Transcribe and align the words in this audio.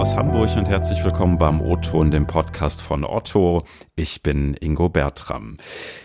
aus 0.00 0.16
Hamburg 0.16 0.56
und 0.56 0.66
herzlich 0.66 1.04
willkommen 1.04 1.36
beim 1.36 1.60
O-Ton, 1.60 2.10
dem 2.10 2.26
Podcast 2.26 2.80
von 2.80 3.04
Otto. 3.04 3.64
Ich 3.96 4.22
bin 4.22 4.54
Ingo 4.54 4.88
Bertram. 4.88 5.58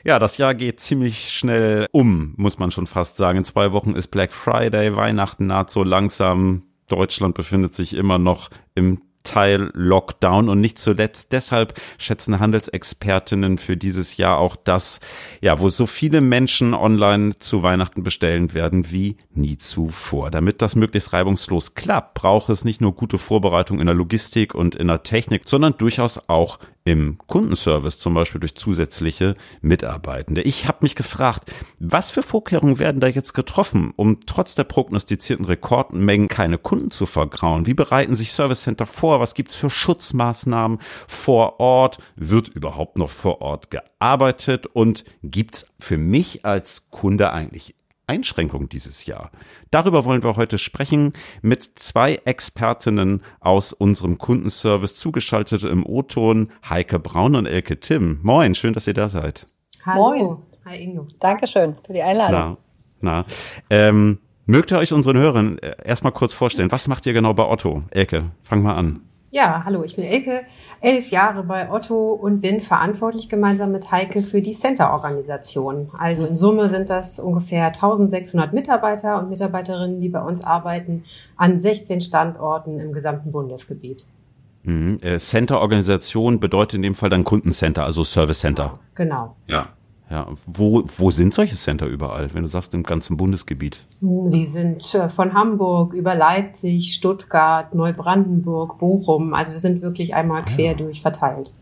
Ja, 0.04 0.20
das 0.20 0.38
Jahr 0.38 0.54
geht 0.54 0.82
ziemlich 0.82 1.32
schnell 1.32 1.88
um, 1.94 2.34
muss 2.36 2.60
man 2.60 2.72
schon 2.72 2.88
fast 2.88 3.16
sagen. 3.16 3.38
In 3.38 3.44
zwei 3.46 3.72
Wochen 3.72 3.92
ist 3.92 4.10
Black 4.10 4.34
Friday, 4.34 4.98
Weihnachten 4.98 5.48
naht 5.48 5.70
so 5.70 5.82
langsam. 5.82 6.64
Deutschland 6.90 7.36
befindet 7.36 7.74
sich 7.74 7.94
immer 7.94 8.18
noch 8.18 8.50
im 8.74 9.02
Teil 9.26 9.72
Lockdown 9.74 10.48
und 10.48 10.62
nicht 10.62 10.80
zuletzt 10.80 11.34
deshalb 11.34 11.74
schätzen 11.98 12.40
Handelsexpertinnen 12.40 13.58
für 13.58 13.76
dieses 13.76 14.16
Jahr 14.16 14.38
auch 14.38 14.56
das, 14.56 15.02
ja, 15.42 15.60
wo 15.60 15.68
so 15.68 15.86
viele 15.86 16.22
Menschen 16.22 16.74
online 16.74 17.36
zu 17.40 17.64
Weihnachten 17.64 18.04
bestellen 18.04 18.54
werden 18.54 18.92
wie 18.92 19.18
nie 19.34 19.58
zuvor. 19.58 20.32
Damit 20.32 20.62
das 20.62 20.76
möglichst 20.76 21.12
reibungslos 21.12 21.76
klappt, 21.76 22.14
braucht 22.14 22.50
es 22.50 22.64
nicht 22.64 22.80
nur 22.80 22.94
gute 22.94 23.18
Vorbereitung 23.18 23.80
in 23.80 23.88
der 23.88 23.96
Logistik 23.96 24.56
und 24.56 24.76
in 24.76 24.88
der 24.88 25.04
Technik, 25.04 25.44
sondern 25.46 25.78
durchaus 25.78 26.30
auch 26.30 26.60
im 26.86 27.18
Kundenservice, 27.26 27.98
zum 27.98 28.14
Beispiel 28.14 28.40
durch 28.40 28.56
zusätzliche 28.56 29.36
Mitarbeitende. 29.62 30.44
Ich 30.44 30.68
habe 30.68 30.78
mich 30.82 30.96
gefragt, 30.96 31.52
was 31.80 32.12
für 32.12 32.22
Vorkehrungen 32.22 32.78
werden 32.78 33.02
da 33.02 33.08
jetzt 33.08 33.34
getroffen, 33.34 33.92
um 33.96 34.20
trotz 34.28 34.54
der 34.54 34.66
prognostizierten 34.66 35.46
Rekordmengen 35.46 36.28
keine 36.28 36.60
Kunden 36.60 36.92
zu 36.92 37.08
vergrauen? 37.08 37.66
Wie 37.66 37.74
bereiten 37.74 38.14
sich 38.14 38.32
Service 38.32 38.62
Center 38.62 38.86
vor? 38.86 39.20
Was 39.20 39.34
gibt's 39.34 39.56
für 39.56 39.72
Schutzmaßnahmen 39.72 40.78
vor 41.08 41.60
Ort? 41.60 41.98
Wird 42.16 42.50
überhaupt 42.50 43.00
noch 43.00 43.10
vor 43.10 43.42
Ort 43.42 43.72
gearbeitet? 43.72 44.68
Und 44.68 45.06
gibt's 45.24 45.74
für 45.80 45.98
mich 45.98 46.46
als 46.46 46.92
Kunde 46.92 47.34
eigentlich 47.34 47.74
Einschränkungen 48.08 48.70
dieses 48.70 49.06
Jahr. 49.06 49.32
Darüber 49.72 50.06
wollen 50.06 50.24
wir 50.24 50.36
heute 50.36 50.58
sprechen 50.58 51.14
mit 51.42 51.64
zwei 51.64 52.16
Expertinnen 52.26 53.24
aus 53.40 53.74
unserem 53.74 54.18
Kundenservice, 54.18 54.96
zugeschaltet 54.96 55.64
im 55.64 55.86
O-Ton, 55.86 56.52
Heike 56.70 57.00
Braun 57.00 57.36
und 57.36 57.46
Elke 57.46 57.80
Tim. 57.80 58.20
Moin, 58.24 58.56
schön, 58.56 58.74
dass 58.74 58.88
ihr 58.88 58.94
da 58.94 59.08
seid. 59.08 59.46
Hallo. 59.86 60.10
Moin. 60.10 60.38
Hi 60.66 60.82
Ingo. 60.82 61.06
Dankeschön 61.20 61.76
für 61.86 61.94
die 61.94 62.02
Einladung. 62.02 62.58
Na, 63.02 63.24
na. 63.24 63.26
Ähm, 63.70 64.20
mögt 64.46 64.72
ihr 64.72 64.80
euch 64.80 64.94
unseren 64.94 65.18
Hörern 65.18 65.60
äh, 65.60 65.76
erstmal 65.84 66.12
kurz 66.12 66.34
vorstellen? 66.34 66.72
Was 66.72 66.88
macht 66.88 67.06
ihr 67.06 67.14
genau 67.14 67.34
bei 67.36 67.48
Otto? 67.48 67.84
Elke, 67.92 68.32
fang 68.42 68.64
mal 68.64 68.76
an. 68.76 69.02
Ja, 69.36 69.64
hallo, 69.66 69.84
ich 69.84 69.98
bin 69.98 70.06
Elke, 70.06 70.46
elf 70.80 71.12
Jahre 71.12 71.44
bei 71.44 71.70
Otto 71.70 72.14
und 72.14 72.40
bin 72.40 72.62
verantwortlich 72.62 73.28
gemeinsam 73.28 73.74
mit 73.74 73.92
Heike 73.92 74.22
für 74.22 74.42
die 74.42 74.54
Center-Organisation. 74.54 75.90
Also 75.98 76.26
in 76.26 76.38
Summe 76.38 76.70
sind 76.70 76.90
das 76.90 77.20
ungefähr 77.20 77.66
1600 77.66 78.54
Mitarbeiter 78.54 79.20
und 79.20 79.30
Mitarbeiterinnen, 79.30 80.00
die 80.00 80.08
bei 80.08 80.22
uns 80.22 80.42
arbeiten, 80.42 81.04
an 81.36 81.60
16 81.60 82.00
Standorten 82.00 82.80
im 82.80 82.94
gesamten 82.94 83.32
Bundesgebiet. 83.32 84.06
Mhm. 84.64 85.00
Äh, 85.02 85.18
Center-Organisation 85.18 86.40
bedeutet 86.40 86.76
in 86.76 86.84
dem 86.84 86.96
Fall 86.96 87.10
dann 87.10 87.26
Kundencenter, 87.26 87.84
also 87.84 88.06
Service 88.06 88.40
Center. 88.40 88.80
Genau. 88.94 89.36
Ja. 89.48 89.68
Ja, 90.10 90.28
wo, 90.46 90.84
wo 90.98 91.10
sind 91.10 91.34
solche 91.34 91.56
Center 91.56 91.88
überall, 91.88 92.32
wenn 92.34 92.44
du 92.44 92.48
sagst, 92.48 92.74
im 92.76 92.84
ganzen 92.84 93.18
Bundesgebiet? 93.18 93.80
Die 94.02 94.46
sind 94.46 94.94
äh, 94.94 95.10
von 95.10 95.34
Hamburg 95.34 95.94
über 95.94 96.16
Leipzig, 96.16 96.94
Stuttgart, 96.94 97.74
Neubrandenburg, 97.74 98.78
Bochum. 98.78 99.34
Also 99.34 99.54
wir 99.54 99.60
sind 99.60 99.82
wirklich 99.82 100.14
einmal 100.14 100.44
ah, 100.44 100.46
quer 100.46 100.72
ja. 100.72 100.78
durch 100.78 101.02
verteilt. 101.02 101.54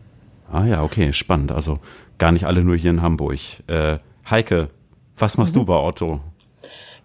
Ah 0.52 0.66
ja, 0.66 0.82
okay, 0.82 1.14
spannend. 1.14 1.52
Also 1.52 1.78
gar 2.18 2.32
nicht 2.32 2.44
alle 2.44 2.62
nur 2.62 2.76
hier 2.76 2.90
in 2.90 3.00
Hamburg. 3.00 3.38
Äh, 3.66 3.98
Heike, 4.28 4.68
was 5.16 5.38
machst 5.38 5.54
mhm. 5.54 5.60
du 5.60 5.66
bei 5.66 5.76
Otto? 5.76 6.20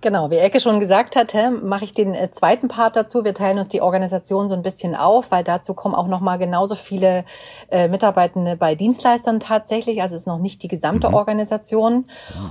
Genau, 0.01 0.31
wie 0.31 0.37
Elke 0.37 0.61
schon 0.61 0.79
gesagt 0.79 1.17
hat, 1.17 1.35
mache 1.61 1.83
ich 1.83 1.93
den 1.93 2.13
äh, 2.13 2.31
zweiten 2.31 2.69
Part 2.69 2.95
dazu. 2.95 3.25
Wir 3.25 3.33
teilen 3.33 3.59
uns 3.59 3.67
die 3.67 3.81
Organisation 3.81 4.47
so 4.47 4.55
ein 4.55 4.61
bisschen 4.61 4.95
auf, 4.95 5.29
weil 5.31 5.43
dazu 5.43 5.73
kommen 5.73 5.93
auch 5.93 6.07
noch 6.07 6.21
mal 6.21 6.37
genauso 6.37 6.75
viele 6.75 7.25
äh, 7.69 7.89
Mitarbeitende 7.89 8.55
bei 8.55 8.75
Dienstleistern 8.75 9.41
tatsächlich. 9.41 10.01
Also 10.01 10.15
es 10.15 10.21
ist 10.21 10.27
noch 10.27 10.39
nicht 10.39 10.63
die 10.63 10.69
gesamte 10.69 11.09
mhm. 11.09 11.15
Organisation. 11.15 12.05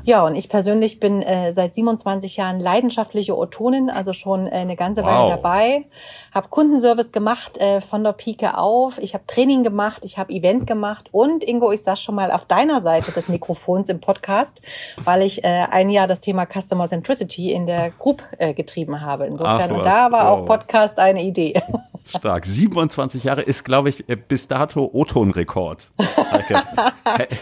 Ja, 0.05 0.27
und 0.27 0.35
ich 0.35 0.51
persönlich 0.51 1.01
bin 1.01 1.23
äh, 1.23 1.55
seit 1.55 1.75
27 1.75 2.37
Jahren 2.37 2.61
leidenschaftliche 2.61 3.35
Otonin, 3.35 3.89
also 3.89 4.13
schon 4.13 4.47
äh, 4.47 4.51
eine 4.51 4.77
ganze 4.77 5.03
wow. 5.03 5.09
Weile 5.09 5.31
dabei. 5.37 5.87
Habe 6.35 6.49
Kundenservice 6.49 7.13
gemacht 7.13 7.57
äh, 7.57 7.81
von 7.81 8.05
der 8.05 8.13
Pike 8.13 8.59
auf. 8.59 8.99
Ich 8.99 9.15
habe 9.15 9.25
Training 9.27 9.65
gemacht, 9.65 10.05
ich 10.05 10.19
habe 10.19 10.35
Event 10.35 10.67
gemacht 10.67 11.09
und 11.13 11.45
Ingo, 11.45 11.73
ich 11.73 11.83
saß 11.83 11.99
schon 11.99 12.15
mal 12.15 12.31
auf 12.31 12.45
deiner 12.45 12.83
Seite 12.83 13.11
des 13.11 13.31
Mikrofons 13.31 13.89
im 13.89 14.03
Podcast, 14.03 14.61
weil 15.03 15.23
ich 15.23 15.45
äh, 15.45 15.65
ein 15.71 15.89
Jahr 15.89 16.07
das 16.07 16.21
Thema 16.21 16.45
Customer 16.45 16.87
Centricity 16.87 17.38
Community 17.39 17.53
in 17.53 17.67
der 17.67 17.91
Group 17.91 18.23
äh, 18.39 18.53
getrieben 18.55 19.01
habe. 19.01 19.27
Insofern, 19.27 19.73
Ach, 19.77 19.83
da 19.83 20.13
war 20.13 20.31
auch 20.31 20.45
Podcast 20.45 20.99
eine 20.99 21.23
Idee. 21.23 21.63
Stark. 22.07 22.47
27 22.47 23.25
Jahre 23.25 23.43
ist, 23.43 23.65
glaube 23.65 23.91
ich, 23.91 24.09
äh, 24.09 24.17
bis 24.17 24.49
dato 24.49 24.89
O-Ton-Rekord. 24.93 25.91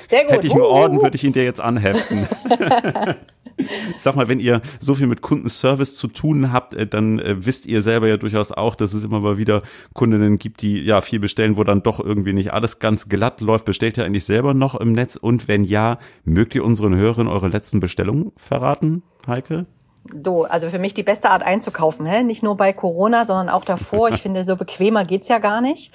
Sehr 0.09 0.25
gut. 0.25 0.33
Hätte 0.33 0.47
ich 0.47 0.53
einen 0.53 0.63
Orden, 0.63 1.01
würde 1.01 1.17
ich 1.17 1.25
ihn 1.25 1.33
dir 1.33 1.45
jetzt 1.45 1.61
anheften. 1.61 2.27
Sag 3.97 4.17
mal, 4.17 4.29
wenn 4.29 4.41
ihr 4.41 4.61
so 4.81 4.95
viel 4.95 5.07
mit 5.07 5.23
Kundenservice 5.23 5.97
zu 5.97 6.09
tun 6.09 6.53
habt, 6.53 6.75
äh, 6.75 6.87
dann 6.87 7.21
äh, 7.21 7.47
wisst 7.47 7.67
ihr 7.67 7.81
selber 7.81 8.09
ja 8.09 8.17
durchaus 8.17 8.51
auch, 8.51 8.75
dass 8.75 8.93
es 8.93 9.05
immer 9.05 9.21
mal 9.21 9.39
wieder 9.39 9.63
Kundinnen 9.95 10.39
gibt, 10.39 10.63
die 10.63 10.83
ja 10.83 11.01
viel 11.01 11.21
bestellen, 11.21 11.57
wo 11.57 11.65
dann 11.65 11.83
doch 11.83 12.01
irgendwie 12.01 12.33
nicht 12.33 12.53
alles 12.53 12.81
ganz 12.81 13.09
glatt 13.09 13.41
läuft. 13.41 13.65
Bestellt 13.65 13.97
ihr 13.97 14.05
eigentlich 14.05 14.25
selber 14.25 14.53
noch 14.53 14.75
im 14.75 14.93
Netz? 14.93 15.17
Und 15.17 15.47
wenn 15.47 15.65
ja, 15.65 15.99
mögt 16.25 16.55
ihr 16.57 16.65
unseren 16.65 16.97
Hörern 16.97 17.29
eure 17.29 17.49
letzten 17.49 17.79
Bestellungen 17.79 18.33
verraten, 18.37 19.05
Heike? 19.27 19.67
Do, 20.13 20.43
also 20.45 20.69
für 20.69 20.79
mich 20.79 20.95
die 20.95 21.03
beste 21.03 21.31
Art 21.31 21.43
einzukaufen, 21.43 22.07
hä? 22.07 22.23
nicht 22.23 22.43
nur 22.43 22.57
bei 22.57 22.73
Corona, 22.73 23.25
sondern 23.25 23.49
auch 23.49 23.65
davor. 23.65 24.09
Ich 24.09 24.23
finde, 24.23 24.45
so 24.45 24.57
bequemer 24.57 25.05
geht's 25.05 25.29
ja 25.29 25.39
gar 25.39 25.61
nicht. 25.61 25.93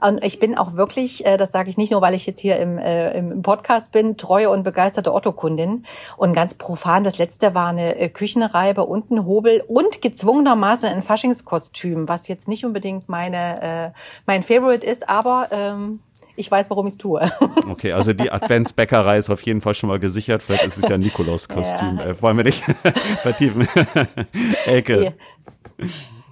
Und 0.00 0.22
ich 0.22 0.38
bin 0.38 0.58
auch 0.58 0.74
wirklich, 0.74 1.24
äh, 1.24 1.36
das 1.36 1.52
sage 1.52 1.70
ich 1.70 1.78
nicht 1.78 1.92
nur, 1.92 2.02
weil 2.02 2.14
ich 2.14 2.26
jetzt 2.26 2.40
hier 2.40 2.58
im, 2.58 2.78
äh, 2.78 3.16
im 3.16 3.42
Podcast 3.42 3.92
bin, 3.92 4.16
treue 4.16 4.50
und 4.50 4.62
begeisterte 4.62 5.12
Otto-Kundin. 5.12 5.84
Und 6.16 6.32
ganz 6.32 6.54
profan, 6.54 7.04
das 7.04 7.18
letzte 7.18 7.54
war 7.54 7.68
eine 7.68 7.96
äh, 7.96 8.08
Küchenreibe 8.08 8.84
und 8.84 9.10
ein 9.10 9.24
Hobel 9.24 9.62
und 9.66 10.02
gezwungenermaßen 10.02 10.88
ein 10.88 11.02
Faschingskostüm, 11.02 12.08
was 12.08 12.28
jetzt 12.28 12.48
nicht 12.48 12.64
unbedingt 12.64 13.08
meine 13.08 13.62
äh, 13.62 13.90
mein 14.26 14.42
Favorite 14.42 14.86
ist, 14.86 15.08
aber 15.08 15.48
ähm, 15.50 16.00
ich 16.36 16.50
weiß, 16.50 16.70
warum 16.70 16.86
ich 16.86 16.92
es 16.92 16.98
tue. 16.98 17.30
Okay, 17.68 17.92
also 17.92 18.12
die 18.12 18.30
Adventsbäckerei 18.30 19.18
ist 19.18 19.28
auf 19.28 19.42
jeden 19.42 19.60
Fall 19.60 19.74
schon 19.74 19.88
mal 19.88 19.98
gesichert. 19.98 20.42
Vielleicht 20.42 20.66
ist 20.66 20.78
es 20.78 20.88
ja 20.88 20.94
ein 20.94 21.00
Nikolaus-Kostüm. 21.00 21.98
Ja. 21.98 22.06
Äh, 22.06 22.22
wollen 22.22 22.36
wir 22.36 22.44
nicht 22.44 22.62
vertiefen. 23.22 23.68
Elke. 24.66 25.14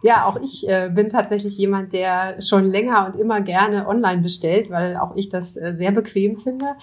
Ja, 0.03 0.27
auch 0.27 0.41
ich 0.41 0.69
äh, 0.69 0.91
bin 0.95 1.09
tatsächlich 1.09 1.57
jemand, 1.59 1.93
der 1.93 2.41
schon 2.41 2.67
länger 2.67 3.07
und 3.07 3.17
immer 3.17 3.41
gerne 3.41 3.89
online 3.89 4.23
bestellt, 4.23 4.71
weil 4.71 4.97
auch 4.97 5.17
ich 5.17 5.29
das 5.29 5.57
äh, 5.57 5.73
sehr 5.75 5.93
bequem 5.93 6.37
finde. 6.37 6.77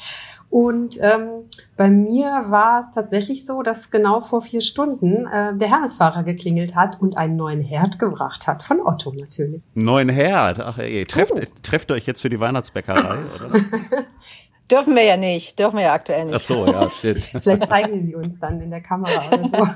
Und 0.51 1.00
ähm, 1.01 1.45
bei 1.78 1.89
mir 1.89 2.47
war 2.50 2.81
es 2.81 2.91
tatsächlich 2.94 3.45
so, 3.45 3.62
dass 3.63 3.89
genau 3.89 4.19
vor 4.19 4.41
vier 4.41 4.59
Stunden 4.59 5.25
äh, 5.25 5.56
der 5.56 5.69
Hermesfahrer 5.69 6.23
geklingelt 6.23 6.75
hat 6.75 7.01
und 7.01 7.17
einen 7.17 7.38
neuen 7.38 7.62
Herd 7.62 8.00
gebracht 8.00 8.47
hat. 8.47 8.62
Von 8.62 8.81
Otto 8.81 9.13
natürlich. 9.13 9.62
Neuen 9.75 10.09
Herd? 10.09 10.59
Ach 10.59 10.78
ey, 10.78 11.06
trefft, 11.06 11.31
oh. 11.34 11.39
trefft 11.63 11.89
euch 11.94 12.06
jetzt 12.06 12.22
für 12.22 12.29
die 12.29 12.41
Weihnachtsbäckerei, 12.41 13.17
oder? 13.34 13.59
Dürfen 14.72 14.96
wir 14.96 15.04
ja 15.04 15.18
nicht, 15.18 15.59
dürfen 15.59 15.78
wir 15.78 15.84
ja 15.84 15.94
aktuell 15.94 16.26
nicht. 16.26 16.36
Ach 16.36 16.40
so, 16.40 16.66
ja, 16.66 16.90
shit. 16.90 17.18
Vielleicht 17.44 17.68
zeigen 17.68 18.06
sie 18.06 18.16
uns 18.16 18.40
dann 18.40 18.62
in 18.62 18.70
der 18.70 18.80
Kamera 18.80 19.28
oder 19.28 19.44
so. 19.44 19.68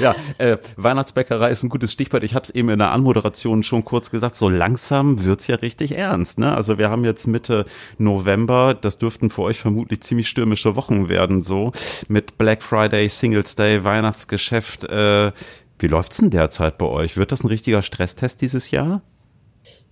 ja, 0.00 0.14
äh, 0.38 0.58
Weihnachtsbäckerei 0.76 1.50
ist 1.50 1.64
ein 1.64 1.68
gutes 1.68 1.90
Stichwort. 1.90 2.22
Ich 2.22 2.36
habe 2.36 2.44
es 2.44 2.50
eben 2.50 2.68
in 2.68 2.78
der 2.78 2.92
Anmoderation 2.92 3.64
schon 3.64 3.84
kurz 3.84 4.12
gesagt, 4.12 4.36
so 4.36 4.48
langsam 4.48 5.24
wird's 5.24 5.48
ja 5.48 5.56
richtig 5.56 5.98
ernst. 5.98 6.38
Ne? 6.38 6.54
Also 6.54 6.78
wir 6.78 6.90
haben 6.90 7.04
jetzt 7.04 7.26
Mitte 7.26 7.66
November, 7.98 8.72
das 8.72 8.98
dürften 8.98 9.30
für 9.30 9.42
euch 9.42 9.58
vermutlich 9.58 10.02
ziemlich 10.02 10.28
stürmische 10.28 10.76
Wochen 10.76 11.08
werden, 11.08 11.42
so 11.42 11.72
mit 12.06 12.38
Black 12.38 12.62
Friday, 12.62 13.08
Singles 13.08 13.56
Day, 13.56 13.82
Weihnachtsgeschäft. 13.82 14.84
Äh, 14.84 15.32
wie 15.80 15.88
läuft's 15.88 16.18
denn 16.18 16.30
derzeit 16.30 16.78
bei 16.78 16.86
euch? 16.86 17.16
Wird 17.16 17.32
das 17.32 17.42
ein 17.42 17.48
richtiger 17.48 17.82
Stresstest 17.82 18.42
dieses 18.42 18.70
Jahr? 18.70 19.02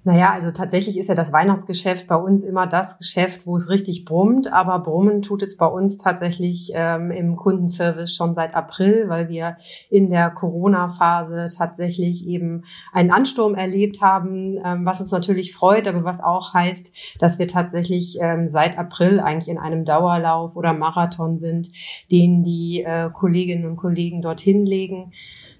Naja, 0.04 0.32
also 0.32 0.50
tatsächlich 0.50 0.98
ist 0.98 1.08
ja 1.08 1.14
das 1.14 1.32
Weihnachtsgeschäft 1.32 2.08
bei 2.08 2.16
uns 2.16 2.42
immer 2.42 2.66
das 2.66 2.98
Geschäft, 2.98 3.46
wo 3.46 3.56
es 3.56 3.68
richtig 3.68 4.04
brummt. 4.04 4.52
Aber 4.52 4.80
brummen 4.80 5.22
tut 5.22 5.42
es 5.42 5.56
bei 5.56 5.66
uns 5.66 5.96
tatsächlich 5.96 6.72
ähm, 6.74 7.12
im 7.12 7.36
Kundenservice 7.36 8.12
schon 8.12 8.34
seit 8.34 8.56
April, 8.56 9.04
weil 9.08 9.28
wir 9.28 9.56
in 9.90 10.10
der 10.10 10.30
Corona-Phase 10.30 11.46
tatsächlich 11.56 12.26
eben 12.26 12.64
einen 12.92 13.12
Ansturm 13.12 13.54
erlebt 13.54 14.00
haben, 14.00 14.58
ähm, 14.64 14.84
was 14.84 15.00
uns 15.00 15.12
natürlich 15.12 15.54
freut, 15.54 15.86
aber 15.86 16.02
was 16.02 16.20
auch 16.20 16.52
heißt, 16.52 17.20
dass 17.20 17.38
wir 17.38 17.46
tatsächlich 17.46 18.18
ähm, 18.20 18.48
seit 18.48 18.78
April 18.78 19.20
eigentlich 19.20 19.48
in 19.48 19.58
einem 19.58 19.84
Dauerlauf 19.84 20.56
oder 20.56 20.72
Marathon 20.72 21.38
sind, 21.38 21.70
den 22.10 22.42
die 22.42 22.82
äh, 22.82 23.08
Kolleginnen 23.10 23.66
und 23.66 23.76
Kollegen 23.76 24.20
dorthin 24.20 24.66
legen. 24.66 25.12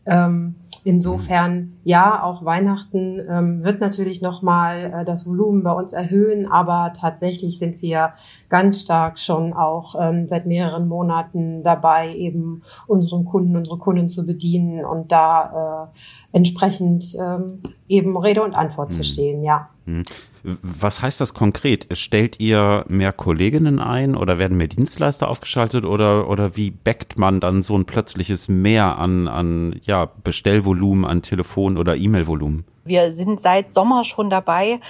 Ähm, 0.05 0.57
insofern, 0.85 1.79
ja, 1.85 2.23
auch 2.23 2.45
Weihnachten 2.45 3.21
ähm, 3.29 3.63
wird 3.63 3.81
natürlich 3.81 4.23
nochmal 4.23 4.93
äh, 4.93 5.05
das 5.05 5.27
Volumen 5.27 5.63
bei 5.63 5.73
uns 5.73 5.93
erhöhen, 5.93 6.51
aber 6.51 6.93
tatsächlich 6.99 7.59
sind 7.59 7.83
wir 7.83 8.15
ganz 8.49 8.83
stark 8.83 9.19
schon 9.19 9.53
auch 9.53 9.95
ähm, 10.01 10.27
seit 10.27 10.47
mehreren 10.47 10.89
Monaten 10.89 11.63
dabei, 11.63 12.15
eben 12.15 12.63
unseren 12.87 13.25
Kunden, 13.25 13.57
unsere 13.57 13.79
Kunden 13.79 14.09
zu 14.09 14.27
bedienen 14.27 14.85
und 14.85 15.13
da 15.13 15.91
äh, 16.33 16.37
entsprechend 16.37 17.17
ähm, 17.21 17.63
eben 17.89 18.17
Rede 18.17 18.43
und 18.43 18.57
Antwort 18.57 18.91
mhm. 18.91 18.93
zu 18.93 19.05
stehen, 19.05 19.43
ja. 19.43 19.69
Mhm. 19.87 20.05
Was 20.45 21.03
heißt 21.03 21.21
das 21.21 21.35
konkret? 21.35 21.87
Stellt 21.97 22.41
ihr 22.41 22.85
mehr 22.89 23.13
Kolleginnen 23.13 23.79
ein 23.79 24.17
oder 24.17 24.39
werden 24.39 24.57
mehr 24.57 24.67
Dienstleister 24.67 25.29
aufgeschaltet 25.29 25.85
oder, 25.85 26.29
oder 26.29 26.57
wie 26.57 26.73
backt 26.73 27.17
man 27.17 27.39
dann 27.39 27.63
so 27.63 27.77
ein 27.77 27.85
plötzliches 27.85 28.49
Mehr 28.49 28.99
an, 28.99 29.29
an 29.29 29.81
ja, 29.85 30.09
Bestellvolumen, 30.25 31.05
an 31.05 31.23
Telefon- 31.23 31.79
oder 31.79 31.97
E-Mail-Volumen? 31.97 32.65
Wir 32.85 33.13
sind 33.13 33.41
seit 33.41 33.73
Sommer 33.73 34.05
schon 34.05 34.31
dabei, 34.31 34.81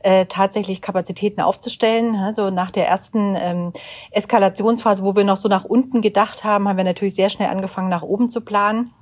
äh, 0.00 0.24
tatsächlich 0.24 0.80
Kapazitäten 0.80 1.42
aufzustellen. 1.42 2.16
Also 2.16 2.48
nach 2.48 2.70
der 2.70 2.88
ersten 2.88 3.36
ähm, 3.38 3.72
Eskalationsphase, 4.12 5.04
wo 5.04 5.14
wir 5.14 5.24
noch 5.24 5.36
so 5.36 5.48
nach 5.48 5.64
unten 5.64 6.00
gedacht 6.00 6.44
haben, 6.44 6.66
haben 6.66 6.78
wir 6.78 6.84
natürlich 6.84 7.14
sehr 7.14 7.28
schnell 7.28 7.50
angefangen, 7.50 7.90
nach 7.90 8.02
oben 8.02 8.30
zu 8.30 8.40
planen 8.40 8.92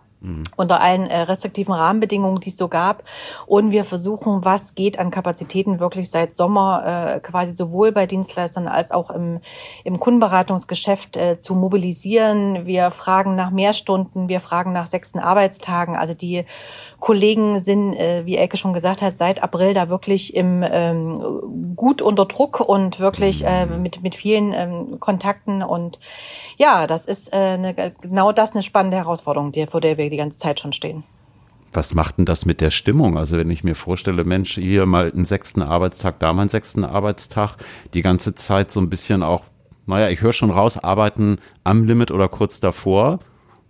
unter 0.57 0.81
allen 0.81 1.09
äh, 1.09 1.23
restriktiven 1.23 1.73
Rahmenbedingungen, 1.73 2.41
die 2.41 2.51
es 2.51 2.57
so 2.57 2.69
gab. 2.69 3.05
Und 3.47 3.71
wir 3.71 3.85
versuchen, 3.85 4.45
was 4.45 4.75
geht 4.75 4.99
an 4.99 5.11
Kapazitäten 5.11 5.81
wirklich 5.81 6.11
seit 6.11 6.37
Sommer 6.37 7.15
äh, 7.17 7.21
quasi 7.21 7.53
sowohl 7.53 7.91
bei 7.93 8.07
Dienstleistern 8.07 8.69
als 8.69 8.91
auch 8.91 9.11
im, 9.11 9.41
im 9.83 9.99
Kundenberatungsgeschäft 9.99 11.17
äh, 11.17 11.41
zu 11.41 11.55
mobilisieren. 11.55 12.67
Wir 12.67 12.91
fragen 12.91 13.35
nach 13.35 13.51
mehr 13.51 13.73
Stunden, 13.73 14.29
wir 14.29 14.41
fragen 14.41 14.73
nach 14.73 14.87
sechsten 14.87 15.19
Arbeitstagen. 15.19 15.97
Also 15.97 16.13
die 16.13 16.45
Kollegen 16.99 17.61
sind, 17.61 17.95
äh, 17.95 18.27
wie 18.27 18.37
Elke 18.37 18.59
schon 18.59 18.75
gesagt 18.75 19.01
hat, 19.01 19.17
seit 19.17 19.43
April 19.43 19.73
da 19.73 19.89
wirklich 19.89 20.35
im 20.35 20.63
ähm, 20.71 21.75
gut 21.77 22.03
unter 22.03 22.27
Druck 22.27 22.61
und 22.61 23.01
wirklich 23.01 23.45
äh, 23.47 23.65
mit, 23.65 24.03
mit 24.03 24.15
vielen 24.15 24.53
ähm, 24.53 25.01
Kontakten. 25.01 25.63
Und 25.63 25.99
ja, 26.59 26.87
das 26.87 27.07
ist 27.07 27.33
äh, 27.33 27.37
eine, 27.37 27.75
genau 27.75 28.33
das 28.33 28.53
eine 28.53 28.63
spannende 28.63 28.99
Herausforderung, 28.99 29.51
die, 29.53 29.67
vor 29.67 29.81
der 29.81 29.97
wir 29.97 30.10
die 30.11 30.17
ganze 30.17 30.39
Zeit 30.39 30.61
schon 30.61 30.73
stehen. 30.73 31.05
Was 31.73 31.95
macht 31.95 32.19
denn 32.19 32.25
das 32.25 32.47
mit 32.47 32.61
der 32.61 32.71
Stimmung? 32.71 33.17
Also 33.17 33.37
wenn 33.37 33.51
ich 33.51 33.63
mir 33.63 33.77
vorstelle, 33.77 34.25
Mensch, 34.25 34.55
hier 34.55 34.87
mal 34.87 35.13
einen 35.13 35.25
sechsten 35.25 35.63
Arbeitstag, 35.63 36.19
da 36.19 36.33
mal 36.33 36.43
einen 36.43 36.49
sechsten 36.49 36.85
Arbeitstag, 36.85 37.57
die 37.95 38.03
ganze 38.03 38.35
Zeit 38.35 38.73
so 38.73 38.81
ein 38.81 38.91
bisschen 38.91 39.23
auch, 39.23 39.45
naja, 39.87 40.09
ich 40.09 40.21
höre 40.21 40.33
schon 40.33 40.51
raus, 40.51 40.79
arbeiten 40.79 41.39
am 41.63 41.85
Limit 41.85 42.11
oder 42.11 42.29
kurz 42.29 42.59
davor, 42.59 43.21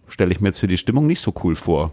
stelle 0.08 0.32
ich 0.32 0.40
mir 0.40 0.48
jetzt 0.48 0.60
für 0.60 0.68
die 0.68 0.78
Stimmung 0.78 1.06
nicht 1.06 1.20
so 1.20 1.34
cool 1.44 1.56
vor. 1.56 1.92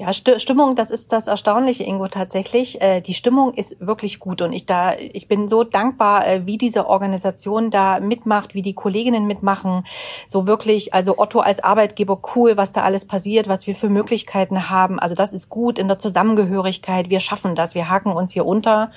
Ja, 0.00 0.12
Stimmung, 0.12 0.76
das 0.76 0.92
ist 0.92 1.10
das 1.10 1.26
Erstaunliche, 1.26 1.82
Ingo, 1.82 2.06
tatsächlich. 2.06 2.80
Äh, 2.80 3.00
die 3.00 3.14
Stimmung 3.14 3.52
ist 3.52 3.84
wirklich 3.84 4.20
gut 4.20 4.42
und 4.42 4.52
ich 4.52 4.64
da, 4.64 4.92
ich 4.96 5.26
bin 5.26 5.48
so 5.48 5.64
dankbar, 5.64 6.24
äh, 6.24 6.46
wie 6.46 6.56
diese 6.56 6.86
Organisation 6.86 7.70
da 7.70 7.98
mitmacht, 7.98 8.54
wie 8.54 8.62
die 8.62 8.74
Kolleginnen 8.74 9.26
mitmachen. 9.26 9.84
So 10.28 10.46
wirklich, 10.46 10.94
also 10.94 11.18
Otto 11.18 11.40
als 11.40 11.58
Arbeitgeber, 11.58 12.20
cool, 12.36 12.56
was 12.56 12.70
da 12.70 12.82
alles 12.82 13.06
passiert, 13.06 13.48
was 13.48 13.66
wir 13.66 13.74
für 13.74 13.88
Möglichkeiten 13.88 14.70
haben. 14.70 15.00
Also 15.00 15.16
das 15.16 15.32
ist 15.32 15.48
gut 15.48 15.80
in 15.80 15.88
der 15.88 15.98
Zusammengehörigkeit. 15.98 17.10
Wir 17.10 17.18
schaffen 17.18 17.56
das, 17.56 17.74
wir 17.74 17.90
haken 17.90 18.12
uns 18.12 18.32
hier 18.32 18.46
unter. 18.46 18.92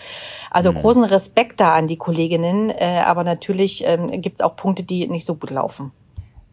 Also 0.51 0.71
mhm. 0.71 0.81
großen 0.81 1.03
Respekt 1.05 1.61
da 1.61 1.73
an 1.73 1.87
die 1.87 1.97
Kolleginnen, 1.97 2.69
äh, 2.69 3.01
aber 3.03 3.23
natürlich 3.23 3.83
ähm, 3.87 4.21
gibt's 4.21 4.41
auch 4.41 4.55
Punkte, 4.55 4.83
die 4.83 5.07
nicht 5.07 5.25
so 5.25 5.33
gut 5.33 5.49
laufen. 5.49 5.93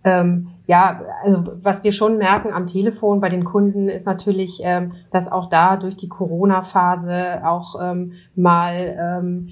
Ähm, 0.04 0.52
ja, 0.69 1.00
also 1.25 1.44
was 1.62 1.82
wir 1.82 1.93
schon 1.93 2.19
merken 2.19 2.53
am 2.53 2.67
Telefon 2.67 3.20
bei 3.20 3.31
den 3.31 3.44
Kunden 3.44 3.88
ist 3.88 4.05
natürlich, 4.05 4.61
ähm, 4.62 4.93
dass 5.11 5.32
auch 5.32 5.49
da 5.49 5.79
durch 5.79 5.97
die 5.97 6.11
Corona-Phase 6.11 7.41
auch 7.43 7.76
ähm, 7.81 8.12
mal 8.37 8.94
ähm, 9.00 9.49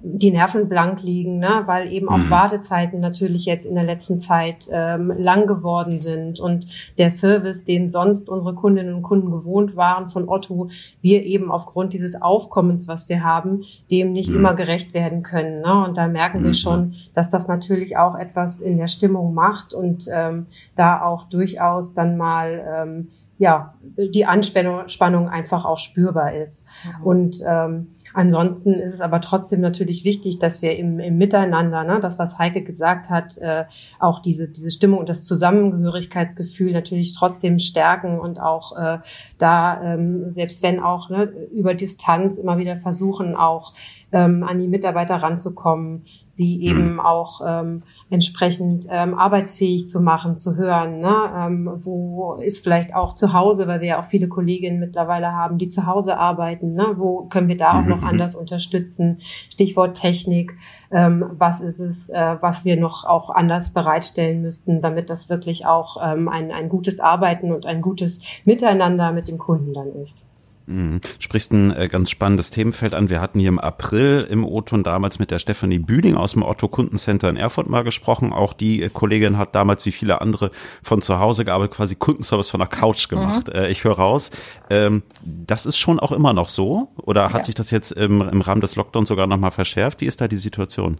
die 0.00 0.30
Nerven 0.30 0.68
blank 0.68 1.02
liegen, 1.02 1.40
ne? 1.40 1.62
weil 1.66 1.92
eben 1.92 2.08
auch 2.08 2.18
mhm. 2.18 2.30
Wartezeiten 2.30 3.00
natürlich 3.00 3.46
jetzt 3.46 3.66
in 3.66 3.74
der 3.74 3.82
letzten 3.82 4.20
Zeit 4.20 4.68
ähm, 4.70 5.12
lang 5.18 5.48
geworden 5.48 5.90
sind 5.90 6.38
und 6.38 6.68
der 6.98 7.10
Service, 7.10 7.64
den 7.64 7.90
sonst 7.90 8.28
unsere 8.28 8.54
Kundinnen 8.54 8.94
und 8.94 9.02
Kunden 9.02 9.32
gewohnt 9.32 9.74
waren 9.74 10.06
von 10.06 10.28
Otto, 10.28 10.68
wir 11.02 11.24
eben 11.24 11.50
aufgrund 11.50 11.94
dieses 11.94 12.22
Aufkommens, 12.22 12.86
was 12.86 13.08
wir 13.08 13.24
haben, 13.24 13.64
dem 13.90 14.12
nicht 14.12 14.28
immer 14.28 14.54
gerecht 14.54 14.94
werden 14.94 15.24
können. 15.24 15.62
Ne? 15.62 15.84
Und 15.84 15.96
da 15.96 16.06
merken 16.06 16.44
wir 16.44 16.50
mhm. 16.50 16.54
schon, 16.54 16.94
dass 17.12 17.28
das 17.28 17.48
natürlich 17.48 17.96
auch 17.96 18.14
etwas 18.16 18.60
in 18.60 18.78
der 18.78 18.86
Stimmung 18.86 19.34
macht 19.34 19.74
und 19.74 20.06
ähm, 20.12 20.46
da 20.74 21.02
auch 21.02 21.28
durchaus 21.28 21.94
dann 21.94 22.16
mal 22.16 22.64
ähm, 22.68 23.08
ja 23.38 23.74
die 23.96 24.26
Anspannung 24.26 25.28
einfach 25.28 25.64
auch 25.64 25.78
spürbar 25.78 26.34
ist. 26.34 26.66
Mhm. 26.84 27.04
Und 27.04 27.42
ähm, 27.46 27.88
ansonsten 28.14 28.74
ist 28.74 28.94
es 28.94 29.00
aber 29.00 29.20
trotzdem 29.20 29.60
natürlich 29.60 30.04
wichtig, 30.04 30.38
dass 30.38 30.62
wir 30.62 30.76
im, 30.76 30.98
im 30.98 31.16
Miteinander, 31.18 31.84
ne, 31.84 31.98
das 32.00 32.18
was 32.18 32.38
Heike 32.38 32.62
gesagt 32.62 33.10
hat, 33.10 33.38
äh, 33.38 33.64
auch 33.98 34.20
diese 34.20 34.48
diese 34.48 34.70
Stimmung 34.70 35.00
und 35.00 35.08
das 35.08 35.24
Zusammengehörigkeitsgefühl 35.24 36.72
natürlich 36.72 37.14
trotzdem 37.14 37.58
stärken 37.58 38.18
und 38.18 38.40
auch 38.40 38.76
äh, 38.76 38.98
da 39.38 39.82
ähm, 39.82 40.30
selbst 40.30 40.62
wenn 40.62 40.80
auch 40.80 41.10
ne, 41.10 41.24
über 41.52 41.74
Distanz 41.74 42.36
immer 42.36 42.58
wieder 42.58 42.76
versuchen 42.76 43.36
auch 43.36 43.72
ähm, 44.12 44.44
an 44.46 44.58
die 44.58 44.68
Mitarbeiter 44.68 45.16
ranzukommen, 45.16 46.02
sie 46.30 46.56
mhm. 46.56 46.62
eben 46.62 47.00
auch 47.00 47.40
ähm, 47.46 47.82
entsprechend 48.08 48.86
ähm, 48.88 49.14
arbeitsfähig 49.14 49.86
zu 49.86 50.00
machen, 50.00 50.38
zu 50.38 50.56
hören, 50.56 51.00
ne? 51.00 51.14
ähm, 51.36 51.70
wo 51.76 52.34
ist 52.34 52.64
vielleicht 52.64 52.94
auch 52.94 53.14
zu 53.14 53.32
Hause, 53.32 53.66
weil 53.66 53.80
wir 53.80 53.88
ja 53.88 54.00
auch 54.00 54.04
viele 54.04 54.28
Kolleginnen 54.28 54.80
mittlerweile 54.80 55.32
haben, 55.32 55.58
die 55.58 55.68
zu 55.68 55.86
Hause 55.86 56.16
arbeiten, 56.16 56.74
ne? 56.74 56.94
wo 56.96 57.26
können 57.26 57.48
wir 57.48 57.56
da 57.56 57.80
auch 57.80 57.86
noch 57.86 57.99
mhm. 58.00 58.08
anders 58.08 58.34
unterstützen, 58.34 59.18
Stichwort 59.52 59.96
Technik, 59.96 60.56
ähm, 60.90 61.24
was 61.32 61.60
ist 61.60 61.80
es, 61.80 62.08
äh, 62.10 62.36
was 62.40 62.64
wir 62.64 62.76
noch 62.76 63.04
auch 63.04 63.30
anders 63.30 63.72
bereitstellen 63.72 64.42
müssten, 64.42 64.82
damit 64.82 65.10
das 65.10 65.28
wirklich 65.28 65.66
auch 65.66 65.96
ähm, 66.02 66.28
ein, 66.28 66.52
ein 66.52 66.68
gutes 66.68 67.00
Arbeiten 67.00 67.52
und 67.52 67.66
ein 67.66 67.82
gutes 67.82 68.20
Miteinander 68.44 69.12
mit 69.12 69.28
dem 69.28 69.38
Kunden 69.38 69.72
dann 69.72 69.92
ist. 69.94 70.24
Mhm. 70.70 71.00
Sprichst 71.18 71.52
ein 71.52 71.72
äh, 71.72 71.88
ganz 71.88 72.10
spannendes 72.10 72.50
Themenfeld 72.50 72.94
an. 72.94 73.10
Wir 73.10 73.20
hatten 73.20 73.38
hier 73.38 73.48
im 73.48 73.58
April 73.58 74.26
im 74.30 74.44
O-Ton 74.44 74.82
damals 74.82 75.18
mit 75.18 75.30
der 75.30 75.38
Stefanie 75.38 75.78
Bühling 75.78 76.16
aus 76.16 76.32
dem 76.32 76.42
Otto 76.42 76.68
Kundencenter 76.68 77.28
in 77.28 77.36
Erfurt 77.36 77.68
mal 77.68 77.82
gesprochen. 77.82 78.32
Auch 78.32 78.52
die 78.52 78.82
äh, 78.82 78.88
Kollegin 78.88 79.36
hat 79.36 79.54
damals 79.54 79.84
wie 79.86 79.92
viele 79.92 80.20
andere 80.20 80.50
von 80.82 81.02
zu 81.02 81.18
Hause 81.18 81.44
gearbeitet, 81.44 81.76
quasi 81.76 81.94
Kundenservice 81.96 82.50
von 82.50 82.60
der 82.60 82.68
Couch 82.68 83.08
gemacht. 83.08 83.48
Mhm. 83.52 83.64
Ich 83.64 83.84
höre 83.84 83.96
raus. 83.96 84.30
Ähm, 84.70 85.02
das 85.24 85.66
ist 85.66 85.76
schon 85.76 85.98
auch 85.98 86.12
immer 86.12 86.32
noch 86.32 86.48
so? 86.48 86.88
Oder 86.96 87.32
hat 87.32 87.38
ja. 87.38 87.44
sich 87.44 87.54
das 87.54 87.70
jetzt 87.70 87.92
im, 87.92 88.20
im 88.20 88.40
Rahmen 88.40 88.60
des 88.60 88.76
Lockdowns 88.76 89.08
sogar 89.08 89.26
nochmal 89.26 89.50
verschärft? 89.50 90.00
Wie 90.00 90.06
ist 90.06 90.20
da 90.20 90.28
die 90.28 90.36
Situation? 90.36 90.98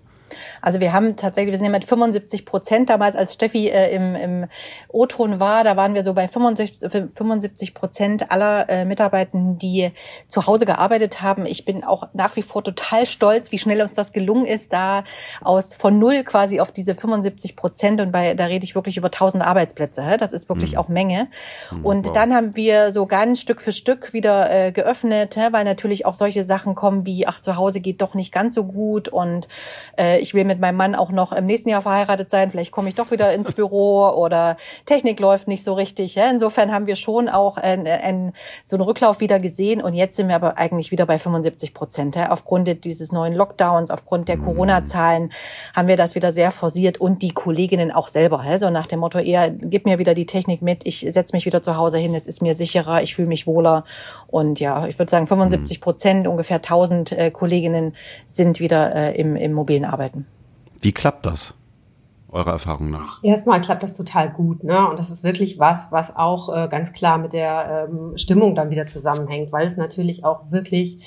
Also 0.62 0.80
wir 0.80 0.92
haben 0.92 1.16
tatsächlich, 1.16 1.52
wir 1.52 1.58
sind 1.58 1.66
ja 1.66 1.72
mit 1.72 1.84
75 1.84 2.44
Prozent 2.44 2.90
damals, 2.90 3.16
als 3.16 3.34
Steffi 3.34 3.68
äh, 3.68 3.94
im, 3.94 4.14
im 4.14 4.46
O-Ton 4.88 5.40
war, 5.40 5.64
da 5.64 5.76
waren 5.76 5.94
wir 5.94 6.04
so 6.04 6.14
bei 6.14 6.28
75 6.28 7.74
Prozent 7.74 8.30
aller 8.30 8.68
äh, 8.68 8.84
Mitarbeitenden, 8.84 9.58
die 9.58 9.92
zu 10.28 10.46
Hause 10.46 10.66
gearbeitet 10.66 11.22
haben. 11.22 11.46
Ich 11.46 11.64
bin 11.64 11.84
auch 11.84 12.08
nach 12.12 12.36
wie 12.36 12.42
vor 12.42 12.62
total 12.62 13.06
stolz, 13.06 13.52
wie 13.52 13.58
schnell 13.58 13.80
uns 13.82 13.94
das 13.94 14.12
gelungen 14.12 14.46
ist, 14.46 14.72
da 14.72 15.04
aus 15.40 15.74
von 15.74 15.98
null 15.98 16.24
quasi 16.24 16.60
auf 16.60 16.72
diese 16.72 16.94
75 16.94 17.56
Prozent 17.56 18.00
und 18.00 18.12
bei, 18.12 18.34
da 18.34 18.46
rede 18.46 18.64
ich 18.64 18.74
wirklich 18.74 18.96
über 18.96 19.08
1000 19.08 19.44
Arbeitsplätze. 19.44 20.04
Hä? 20.04 20.16
Das 20.16 20.32
ist 20.32 20.48
wirklich 20.48 20.72
mhm. 20.72 20.78
auch 20.78 20.88
Menge. 20.88 21.28
Mhm, 21.70 21.84
und 21.84 22.06
wow. 22.06 22.12
dann 22.12 22.34
haben 22.34 22.56
wir 22.56 22.92
so 22.92 23.06
ganz 23.06 23.40
Stück 23.40 23.60
für 23.60 23.72
Stück 23.72 24.12
wieder 24.12 24.50
äh, 24.50 24.72
geöffnet, 24.72 25.36
hä? 25.36 25.48
weil 25.50 25.64
natürlich 25.64 26.06
auch 26.06 26.14
solche 26.14 26.44
Sachen 26.44 26.74
kommen 26.74 27.06
wie, 27.06 27.26
ach, 27.26 27.40
zu 27.40 27.56
Hause 27.56 27.80
geht 27.80 28.02
doch 28.02 28.14
nicht 28.14 28.32
ganz 28.32 28.54
so 28.54 28.64
gut 28.64 29.08
und 29.08 29.48
äh, 29.96 30.19
ich 30.20 30.34
will 30.34 30.44
mit 30.44 30.60
meinem 30.60 30.76
Mann 30.76 30.94
auch 30.94 31.10
noch 31.10 31.32
im 31.32 31.46
nächsten 31.46 31.68
Jahr 31.68 31.82
verheiratet 31.82 32.30
sein, 32.30 32.50
vielleicht 32.50 32.72
komme 32.72 32.88
ich 32.88 32.94
doch 32.94 33.10
wieder 33.10 33.32
ins 33.32 33.52
Büro 33.52 34.08
oder 34.08 34.56
Technik 34.86 35.20
läuft 35.20 35.48
nicht 35.48 35.64
so 35.64 35.74
richtig. 35.74 36.14
Ja? 36.14 36.30
Insofern 36.30 36.72
haben 36.72 36.86
wir 36.86 36.96
schon 36.96 37.28
auch 37.28 37.56
ein, 37.56 37.86
ein, 37.86 38.32
so 38.64 38.76
einen 38.76 38.82
Rücklauf 38.82 39.20
wieder 39.20 39.40
gesehen 39.40 39.82
und 39.82 39.94
jetzt 39.94 40.16
sind 40.16 40.28
wir 40.28 40.36
aber 40.36 40.58
eigentlich 40.58 40.90
wieder 40.90 41.06
bei 41.06 41.18
75 41.18 41.74
Prozent. 41.74 42.16
Ja? 42.16 42.30
Aufgrund 42.30 42.84
dieses 42.84 43.12
neuen 43.12 43.34
Lockdowns, 43.34 43.90
aufgrund 43.90 44.28
der 44.28 44.36
mhm. 44.36 44.44
Corona-Zahlen 44.44 45.32
haben 45.74 45.88
wir 45.88 45.96
das 45.96 46.14
wieder 46.14 46.32
sehr 46.32 46.50
forciert 46.50 46.98
und 46.98 47.22
die 47.22 47.32
Kolleginnen 47.32 47.90
auch 47.90 48.08
selber. 48.08 48.44
Ja? 48.46 48.58
So 48.58 48.70
nach 48.70 48.86
dem 48.86 49.00
Motto 49.00 49.18
eher, 49.18 49.50
gib 49.50 49.86
mir 49.86 49.98
wieder 49.98 50.14
die 50.14 50.26
Technik 50.26 50.62
mit, 50.62 50.86
ich 50.86 51.00
setze 51.00 51.34
mich 51.34 51.46
wieder 51.46 51.62
zu 51.62 51.76
Hause 51.76 51.98
hin, 51.98 52.14
es 52.14 52.26
ist 52.26 52.42
mir 52.42 52.54
sicherer, 52.54 53.02
ich 53.02 53.14
fühle 53.14 53.28
mich 53.28 53.46
wohler 53.46 53.84
und 54.26 54.60
ja, 54.60 54.86
ich 54.86 54.98
würde 54.98 55.10
sagen 55.10 55.26
75 55.26 55.80
Prozent, 55.80 56.26
ungefähr 56.26 56.56
1000 56.56 57.12
äh, 57.12 57.30
Kolleginnen 57.30 57.94
sind 58.26 58.60
wieder 58.60 58.94
äh, 58.94 59.20
im, 59.20 59.36
im 59.36 59.52
mobilen 59.52 59.84
Arbeiten. 59.84 60.09
Wie 60.80 60.92
klappt 60.92 61.26
das? 61.26 61.54
eurer 62.32 62.52
Erfahrung 62.52 62.90
nach? 62.90 63.22
Erstmal 63.22 63.60
klappt 63.60 63.82
das 63.82 63.96
total 63.96 64.30
gut, 64.30 64.64
ne? 64.64 64.88
Und 64.88 64.98
das 64.98 65.10
ist 65.10 65.24
wirklich 65.24 65.58
was, 65.58 65.90
was 65.90 66.14
auch 66.16 66.54
äh, 66.54 66.68
ganz 66.68 66.92
klar 66.92 67.18
mit 67.18 67.32
der 67.32 67.88
ähm, 67.90 68.16
Stimmung 68.16 68.54
dann 68.54 68.70
wieder 68.70 68.86
zusammenhängt, 68.86 69.52
weil 69.52 69.66
es 69.66 69.76
natürlich 69.76 70.24
auch 70.24 70.50
wirklich 70.50 71.04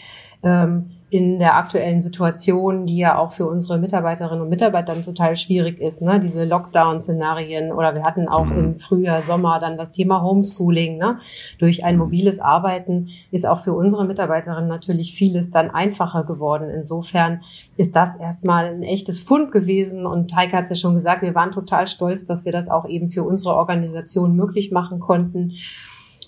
in 1.13 1.37
der 1.37 1.57
aktuellen 1.57 2.01
Situation, 2.01 2.87
die 2.87 2.97
ja 2.97 3.17
auch 3.19 3.31
für 3.31 3.45
unsere 3.45 3.77
Mitarbeiterinnen 3.77 4.41
und 4.41 4.49
Mitarbeiter 4.49 4.93
total 4.93 5.37
schwierig 5.37 5.79
ist, 5.79 6.01
ne? 6.01 6.19
diese 6.19 6.43
Lockdown-Szenarien 6.45 7.71
oder 7.71 7.93
wir 7.93 8.03
hatten 8.03 8.27
auch 8.27 8.47
mhm. 8.47 8.59
im 8.59 8.75
Frühjahr, 8.75 9.21
Sommer 9.21 9.59
dann 9.59 9.77
das 9.77 9.91
Thema 9.91 10.23
Homeschooling. 10.23 10.97
Ne? 10.97 11.19
Durch 11.59 11.85
ein 11.85 11.97
mobiles 11.97 12.39
Arbeiten 12.39 13.09
ist 13.31 13.45
auch 13.45 13.59
für 13.59 13.73
unsere 13.73 14.05
Mitarbeiterinnen 14.05 14.67
natürlich 14.67 15.13
vieles 15.13 15.51
dann 15.51 15.69
einfacher 15.69 16.23
geworden. 16.23 16.69
Insofern 16.71 17.41
ist 17.77 17.95
das 17.95 18.15
erstmal 18.15 18.65
ein 18.65 18.81
echtes 18.81 19.19
Fund 19.19 19.51
gewesen 19.51 20.07
und 20.07 20.31
Taika 20.31 20.57
hat 20.57 20.63
es 20.63 20.71
ja 20.71 20.75
schon 20.75 20.95
gesagt, 20.95 21.21
wir 21.21 21.35
waren 21.35 21.51
total 21.51 21.85
stolz, 21.85 22.25
dass 22.25 22.43
wir 22.43 22.51
das 22.51 22.69
auch 22.69 22.87
eben 22.87 23.07
für 23.07 23.23
unsere 23.23 23.53
Organisation 23.53 24.35
möglich 24.35 24.71
machen 24.71 24.99
konnten. 24.99 25.53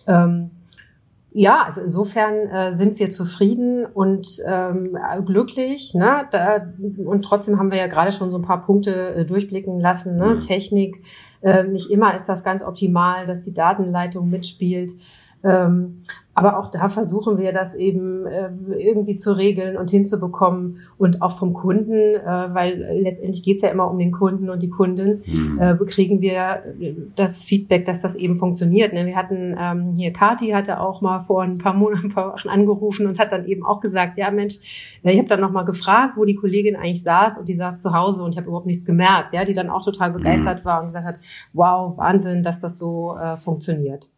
Ähm, 0.05 0.51
Ja, 1.37 1.63
also 1.63 1.81
insofern 1.81 2.47
äh, 2.47 2.71
sind 2.71 2.97
wir 2.97 3.09
zufrieden 3.09 3.85
und 3.85 4.41
ähm, 4.47 4.97
glücklich. 5.25 5.93
Ne? 5.93 6.25
Da, 6.31 6.65
und 7.03 7.25
trotzdem 7.25 7.59
haben 7.59 7.71
wir 7.71 7.77
ja 7.77 7.87
gerade 7.87 8.13
schon 8.13 8.31
so 8.31 8.37
ein 8.37 8.41
paar 8.41 8.65
Punkte 8.65 9.15
äh, 9.15 9.25
durchblicken 9.25 9.81
lassen. 9.81 10.15
Ne? 10.15 10.35
Mhm. 10.35 10.39
Technik, 10.39 11.03
äh, 11.41 11.65
nicht 11.65 11.91
immer 11.91 12.15
ist 12.15 12.29
das 12.29 12.45
ganz 12.45 12.63
optimal, 12.63 13.25
dass 13.25 13.41
die 13.41 13.53
Datenleitung 13.53 14.29
mitspielt. 14.29 14.93
Ähm, 15.45 16.01
aber 16.37 16.59
auch 16.59 16.69
da 16.69 16.89
versuchen 16.89 17.37
wir 17.37 17.53
das 17.53 17.75
eben 17.75 18.25
äh, 18.25 18.49
irgendwie 18.77 19.15
zu 19.15 19.37
regeln 19.37 19.77
und 19.77 19.89
hinzubekommen 19.89 20.79
und 20.97 21.21
auch 21.21 21.31
vom 21.31 21.53
Kunden, 21.53 21.93
äh, 21.93 22.53
weil 22.53 22.85
letztendlich 23.01 23.41
geht's 23.41 23.61
ja 23.61 23.69
immer 23.69 23.89
um 23.89 23.97
den 23.97 24.11
Kunden 24.11 24.49
und 24.49 24.61
die 24.61 24.69
Kunden, 24.69 25.23
mhm. 25.25 25.59
äh, 25.59 25.75
kriegen 25.85 26.19
wir 26.19 26.63
das 27.15 27.43
Feedback, 27.43 27.85
dass 27.85 28.01
das 28.01 28.15
eben 28.15 28.35
funktioniert. 28.35 28.91
Ne? 28.91 29.05
Wir 29.05 29.15
hatten 29.15 29.55
ähm, 29.57 29.93
hier 29.95 30.11
Kati 30.11 30.49
hatte 30.49 30.81
auch 30.81 31.01
mal 31.01 31.21
vor 31.21 31.41
ein 31.41 31.57
paar 31.57 31.73
Monaten, 31.73 32.07
ein 32.07 32.13
paar 32.13 32.33
Wochen 32.33 32.49
angerufen 32.49 33.07
und 33.07 33.17
hat 33.17 33.31
dann 33.31 33.45
eben 33.45 33.65
auch 33.65 33.79
gesagt, 33.79 34.17
ja 34.17 34.29
Mensch, 34.29 34.55
ich 35.03 35.17
habe 35.17 35.29
dann 35.29 35.39
noch 35.39 35.51
mal 35.51 35.63
gefragt, 35.63 36.17
wo 36.17 36.25
die 36.25 36.35
Kollegin 36.35 36.75
eigentlich 36.75 37.03
saß 37.03 37.37
und 37.37 37.47
die 37.47 37.53
saß 37.53 37.81
zu 37.81 37.93
Hause 37.93 38.23
und 38.23 38.31
ich 38.31 38.37
habe 38.37 38.47
überhaupt 38.47 38.67
nichts 38.67 38.83
gemerkt, 38.83 39.33
ja, 39.33 39.45
die 39.45 39.53
dann 39.53 39.69
auch 39.69 39.85
total 39.85 40.11
begeistert 40.11 40.59
mhm. 40.59 40.65
war 40.65 40.81
und 40.81 40.87
gesagt 40.87 41.05
hat, 41.05 41.19
wow, 41.53 41.97
Wahnsinn, 41.97 42.43
dass 42.43 42.59
das 42.59 42.77
so 42.77 43.15
äh, 43.15 43.37
funktioniert. 43.37 44.09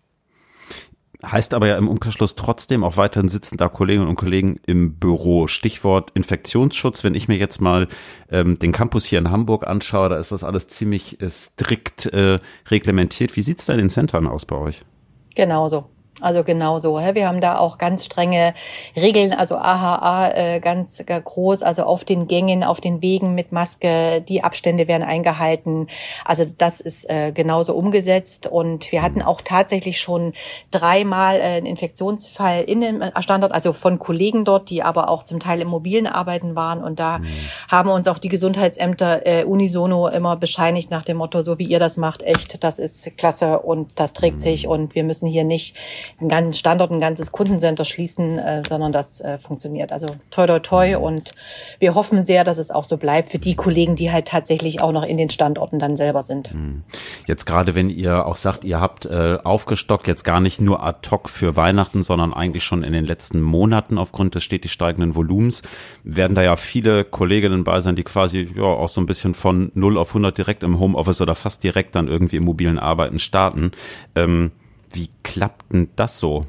Heißt 1.26 1.56
aber 1.56 1.68
ja 1.68 1.78
im 1.78 1.88
Umkehrschluss 1.88 2.36
trotzdem 2.36 2.84
auch 2.84 2.96
weiterhin 2.96 3.28
sitzen 3.28 3.58
da 3.58 3.70
Kolleginnen 3.70 4.08
und 4.08 4.18
Kollegen 4.18 4.60
im 4.68 4.96
Büro. 4.96 5.48
Stichwort 5.48 6.12
Infektionsschutz. 6.14 7.04
Wenn 7.04 7.16
ich 7.16 7.28
mir 7.28 7.38
jetzt 7.38 7.60
mal 7.60 7.88
ähm, 8.30 8.60
den 8.60 8.72
Campus 8.72 9.06
hier 9.06 9.18
in 9.18 9.32
Hamburg 9.32 9.66
anschaue, 9.66 10.10
da 10.10 10.18
ist 10.18 10.32
das 10.32 10.44
alles 10.44 10.68
ziemlich 10.68 11.20
äh, 11.20 11.30
strikt 11.30 12.06
äh, 12.08 12.40
reglementiert. 12.70 13.36
Wie 13.36 13.42
sieht's 13.42 13.66
da 13.66 13.74
in 13.74 13.80
den 13.80 13.90
Centern 13.90 14.28
aus 14.28 14.46
bei 14.46 14.58
euch? 14.58 14.86
Genauso. 15.34 15.90
Also 16.20 16.44
genauso. 16.44 16.98
Wir 16.98 17.28
haben 17.28 17.42
da 17.42 17.60
auch 17.60 17.78
ganz 17.78 18.06
strenge 18.06 18.56
Regeln, 18.96 19.34
also 19.34 19.56
AHA 19.58 20.32
äh, 20.32 20.60
ganz 20.60 21.04
groß, 21.06 21.62
also 21.62 21.84
auf 21.84 22.04
den 22.04 22.28
Gängen, 22.28 22.64
auf 22.64 22.82
den 22.82 23.02
Wegen 23.02 23.36
mit 23.36 23.52
Maske, 23.52 24.22
die 24.28 24.44
Abstände 24.44 24.88
werden 24.88 25.04
eingehalten. 25.04 25.88
Also 26.26 26.46
das 26.58 26.82
ist 26.82 27.08
äh, 27.10 27.32
genauso 27.32 27.76
umgesetzt. 27.76 28.48
Und 28.48 28.92
wir 28.92 29.04
hatten 29.04 29.22
auch 29.22 29.42
tatsächlich 29.42 30.00
schon 30.00 30.34
dreimal 30.72 31.36
äh, 31.36 31.58
einen 31.58 31.68
Infektionsfall 31.68 32.62
in 32.62 32.82
dem 32.82 33.04
Standort, 33.20 33.52
also 33.52 33.74
von 33.74 34.00
Kollegen 34.00 34.44
dort, 34.44 34.72
die 34.72 34.82
aber 34.82 35.10
auch 35.10 35.22
zum 35.22 35.40
Teil 35.40 35.62
im 35.62 35.68
mobilen 35.68 36.08
Arbeiten 36.08 36.56
waren. 36.56 36.84
Und 36.84 37.00
da 37.00 37.20
mhm. 37.20 37.26
haben 37.70 37.90
uns 37.90 38.08
auch 38.08 38.18
die 38.18 38.30
Gesundheitsämter 38.30 39.22
unisono 39.46 40.08
immer 40.08 40.36
bescheinigt 40.36 40.90
nach 40.90 41.04
dem 41.04 41.18
Motto, 41.18 41.42
so 41.42 41.60
wie 41.60 41.66
ihr 41.66 41.80
das 41.80 41.98
macht, 41.98 42.24
echt, 42.24 42.64
das 42.64 42.80
ist 42.80 43.18
klasse 43.18 43.60
und 43.60 43.92
das 43.96 44.14
trägt 44.14 44.42
sich 44.42 44.68
und 44.68 44.96
wir 44.96 45.04
müssen 45.04 45.28
hier 45.28 45.44
nicht 45.44 45.76
einen 46.20 46.30
ganzen 46.30 46.54
Standort, 46.54 46.92
ein 46.92 47.00
ganzes 47.00 47.32
Kundencenter 47.32 47.86
schließen, 47.86 48.38
äh, 48.38 48.64
sondern 48.68 48.92
das 48.92 49.22
äh, 49.22 49.38
funktioniert. 49.38 49.92
Also 49.92 50.08
toi 50.32 50.46
toi 50.48 50.60
toi 50.60 50.98
und 50.98 51.32
wir 51.80 51.96
hoffen 51.96 52.24
sehr, 52.24 52.44
dass 52.44 52.58
es 52.58 52.72
auch 52.72 52.86
so 52.86 52.98
bleibt 52.98 53.30
für 53.30 53.40
die 53.40 53.56
Kollegen, 53.56 53.96
die 53.96 54.12
halt 54.12 54.28
tatsächlich 54.28 54.82
auch 54.82 54.92
noch 54.92 55.04
in 55.04 55.18
den 55.18 55.30
Standorten 55.30 55.80
dann 55.80 55.98
selber 55.98 56.22
sind. 56.22 56.52
Hm. 56.52 56.84
Jetzt 57.26 57.46
gerade, 57.46 57.76
wenn 57.76 57.90
ihr 57.90 58.26
auch 58.26 58.36
sagt, 58.36 58.64
ihr 58.64 58.80
habt 58.80 59.06
äh, 59.06 59.38
aufgestockt, 59.44 60.08
jetzt 60.08 60.24
gar 60.24 60.40
nicht 60.40 60.62
nur 60.62 60.84
ad 60.84 61.10
hoc 61.10 61.30
für 61.30 61.56
Weihnachten, 61.56 62.04
sondern 62.04 62.34
eigentlich 62.34 62.64
schon 62.64 62.84
in 62.84 62.94
den 62.94 63.06
letzten 63.06 63.42
Monaten 63.42 63.98
aufgrund 63.98 64.36
des 64.36 64.44
stetig 64.44 64.72
steigenden 64.72 65.16
Volumens, 65.16 65.62
werden 66.04 66.36
da 66.36 66.42
ja 66.42 66.56
viele 66.56 67.04
Kolleginnen 67.04 67.64
bei 67.64 67.80
sein, 67.80 67.96
die 67.96 68.04
quasi 68.04 68.50
ja 68.56 68.64
auch 68.64 68.90
so 68.90 69.02
ein 69.02 69.06
bisschen 69.06 69.34
von 69.34 69.72
0 69.74 69.98
auf 69.98 70.10
100 70.10 70.38
direkt 70.38 70.64
im 70.64 70.80
Homeoffice 70.80 71.22
oder 71.22 71.36
fast 71.36 71.64
direkt 71.64 71.96
dann 71.96 72.08
irgendwie 72.08 72.38
im 72.38 72.46
mobilen 72.46 72.80
Arbeiten 72.80 73.20
starten. 73.20 73.72
Ähm, 74.16 74.52
wie 74.98 75.10
klappt 75.22 75.72
denn 75.72 75.90
das 75.96 76.18
so? 76.18 76.48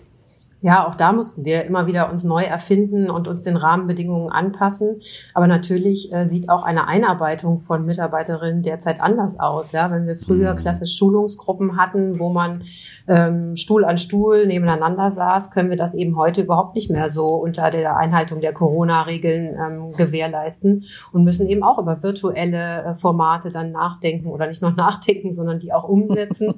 Ja, 0.60 0.88
auch 0.88 0.96
da 0.96 1.12
mussten 1.12 1.44
wir 1.44 1.64
immer 1.64 1.86
wieder 1.86 2.10
uns 2.10 2.24
neu 2.24 2.42
erfinden 2.42 3.10
und 3.10 3.28
uns 3.28 3.44
den 3.44 3.56
Rahmenbedingungen 3.56 4.32
anpassen. 4.32 5.00
Aber 5.32 5.46
natürlich 5.46 6.12
äh, 6.12 6.26
sieht 6.26 6.48
auch 6.48 6.64
eine 6.64 6.88
Einarbeitung 6.88 7.60
von 7.60 7.86
Mitarbeiterinnen 7.86 8.62
derzeit 8.62 9.00
anders 9.00 9.38
aus. 9.38 9.70
Ja, 9.70 9.92
wenn 9.92 10.08
wir 10.08 10.16
früher 10.16 10.54
mhm. 10.54 10.56
klassisch 10.56 10.96
Schulungsgruppen 10.96 11.76
hatten, 11.76 12.18
wo 12.18 12.30
man 12.30 12.64
ähm, 13.06 13.54
Stuhl 13.54 13.84
an 13.84 13.98
Stuhl 13.98 14.48
nebeneinander 14.48 15.12
saß, 15.12 15.52
können 15.52 15.70
wir 15.70 15.76
das 15.76 15.94
eben 15.94 16.16
heute 16.16 16.42
überhaupt 16.42 16.74
nicht 16.74 16.90
mehr 16.90 17.08
so 17.08 17.26
unter 17.26 17.70
der 17.70 17.96
Einhaltung 17.96 18.40
der 18.40 18.52
Corona-Regeln 18.52 19.56
ähm, 19.56 19.92
gewährleisten 19.92 20.84
und 21.12 21.22
müssen 21.22 21.48
eben 21.48 21.62
auch 21.62 21.78
über 21.78 22.02
virtuelle 22.02 22.82
äh, 22.82 22.94
Formate 22.94 23.50
dann 23.50 23.70
nachdenken 23.70 24.26
oder 24.26 24.48
nicht 24.48 24.62
nur 24.62 24.72
nachdenken, 24.76 25.32
sondern 25.32 25.60
die 25.60 25.72
auch 25.72 25.84
umsetzen. 25.84 26.54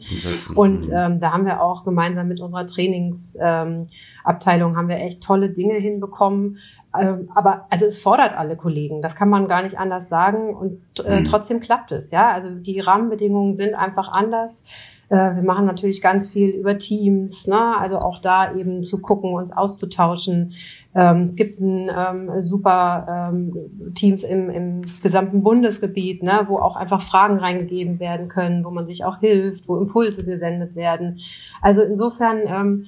und 0.54 0.88
ähm, 0.90 1.20
da 1.20 1.32
haben 1.32 1.44
wir 1.44 1.60
auch 1.60 1.84
gemeinsam 1.84 2.28
mit 2.28 2.40
unserer 2.40 2.66
Trainings 2.66 3.36
ähm, 3.38 3.89
Abteilung 4.24 4.76
haben 4.76 4.88
wir 4.88 4.96
echt 4.96 5.22
tolle 5.22 5.50
Dinge 5.50 5.74
hinbekommen. 5.74 6.58
Ähm, 6.98 7.30
aber 7.34 7.66
also 7.70 7.86
es 7.86 7.98
fordert 7.98 8.36
alle 8.36 8.56
Kollegen, 8.56 9.02
das 9.02 9.14
kann 9.14 9.28
man 9.28 9.46
gar 9.46 9.62
nicht 9.62 9.78
anders 9.78 10.08
sagen 10.08 10.54
und 10.54 10.80
äh, 11.04 11.20
mhm. 11.20 11.24
trotzdem 11.24 11.60
klappt 11.60 11.92
es. 11.92 12.10
Ja, 12.10 12.32
also 12.32 12.50
die 12.50 12.80
Rahmenbedingungen 12.80 13.54
sind 13.54 13.74
einfach 13.74 14.08
anders. 14.08 14.64
Äh, 15.10 15.34
wir 15.34 15.42
machen 15.42 15.66
natürlich 15.66 16.00
ganz 16.00 16.28
viel 16.28 16.50
über 16.50 16.78
Teams, 16.78 17.48
ne? 17.48 17.76
also 17.76 17.98
auch 17.98 18.20
da 18.20 18.54
eben 18.54 18.84
zu 18.84 19.00
gucken, 19.00 19.34
uns 19.34 19.50
auszutauschen. 19.50 20.52
Ähm, 20.94 21.24
es 21.24 21.34
gibt 21.34 21.60
ein 21.60 21.90
ähm, 21.90 22.42
super 22.42 23.06
ähm, 23.12 23.92
Teams 23.94 24.22
im, 24.22 24.48
im 24.50 24.82
gesamten 25.02 25.42
Bundesgebiet, 25.42 26.22
ne? 26.22 26.44
wo 26.46 26.58
auch 26.58 26.76
einfach 26.76 27.02
Fragen 27.02 27.38
reingegeben 27.38 27.98
werden 27.98 28.28
können, 28.28 28.64
wo 28.64 28.70
man 28.70 28.86
sich 28.86 29.04
auch 29.04 29.18
hilft, 29.18 29.68
wo 29.68 29.76
Impulse 29.78 30.24
gesendet 30.24 30.76
werden. 30.76 31.18
Also 31.60 31.82
insofern 31.82 32.38
ähm, 32.46 32.84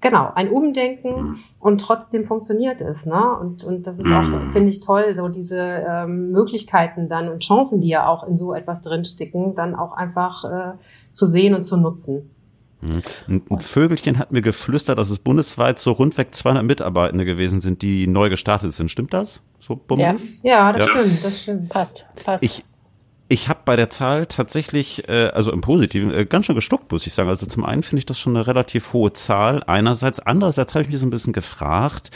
genau, 0.00 0.30
ein 0.34 0.50
Umdenken 0.50 1.22
mhm. 1.22 1.36
und 1.58 1.80
trotzdem 1.80 2.24
funktioniert 2.24 2.80
es. 2.80 3.06
Ne? 3.06 3.38
Und, 3.40 3.64
und 3.64 3.86
das 3.86 3.98
ist 3.98 4.06
auch, 4.06 4.22
mhm. 4.22 4.46
finde 4.46 4.68
ich, 4.68 4.80
toll, 4.80 5.14
so 5.16 5.28
diese 5.28 5.58
ähm, 5.58 6.30
Möglichkeiten 6.30 7.08
dann 7.08 7.28
und 7.28 7.42
Chancen, 7.42 7.80
die 7.80 7.88
ja 7.88 8.06
auch 8.06 8.26
in 8.26 8.36
so 8.36 8.52
etwas 8.54 8.82
drinstecken, 8.82 9.54
dann 9.54 9.74
auch 9.74 9.92
einfach 9.92 10.44
äh, 10.44 10.72
zu 11.12 11.26
sehen 11.26 11.54
und 11.54 11.64
zu 11.64 11.76
nutzen. 11.76 12.30
Mhm. 12.80 13.42
Ein 13.50 13.60
Vögelchen 13.60 14.18
hat 14.18 14.32
mir 14.32 14.42
geflüstert, 14.42 14.98
dass 14.98 15.10
es 15.10 15.18
bundesweit 15.18 15.78
so 15.78 15.92
rundweg 15.92 16.34
200 16.34 16.64
Mitarbeitende 16.64 17.24
gewesen 17.24 17.60
sind, 17.60 17.82
die 17.82 18.06
neu 18.06 18.28
gestartet 18.28 18.72
sind. 18.72 18.90
Stimmt 18.90 19.14
das? 19.14 19.42
So 19.58 19.80
ja. 19.96 20.16
ja, 20.42 20.72
das 20.72 20.88
ja. 20.88 21.00
stimmt, 21.00 21.24
das 21.24 21.42
stimmt. 21.42 21.68
Passt, 21.70 22.04
passt. 22.22 22.42
Ich, 22.42 22.64
ich 23.28 23.48
habe 23.48 23.60
bei 23.64 23.76
der 23.76 23.88
Zahl 23.90 24.26
tatsächlich, 24.26 25.08
äh, 25.08 25.28
also 25.28 25.50
im 25.50 25.62
Positiven, 25.62 26.12
äh, 26.12 26.26
ganz 26.26 26.46
schön 26.46 26.54
gestuckt, 26.54 26.92
muss 26.92 27.06
ich 27.06 27.14
sagen. 27.14 27.28
Also 27.28 27.46
zum 27.46 27.64
einen 27.64 27.82
finde 27.82 28.00
ich 28.00 28.06
das 28.06 28.18
schon 28.18 28.36
eine 28.36 28.46
relativ 28.46 28.92
hohe 28.92 29.12
Zahl. 29.12 29.62
Einerseits, 29.66 30.20
andererseits 30.20 30.74
habe 30.74 30.84
ich 30.84 30.90
mich 30.90 31.00
so 31.00 31.06
ein 31.06 31.10
bisschen 31.10 31.32
gefragt, 31.32 32.10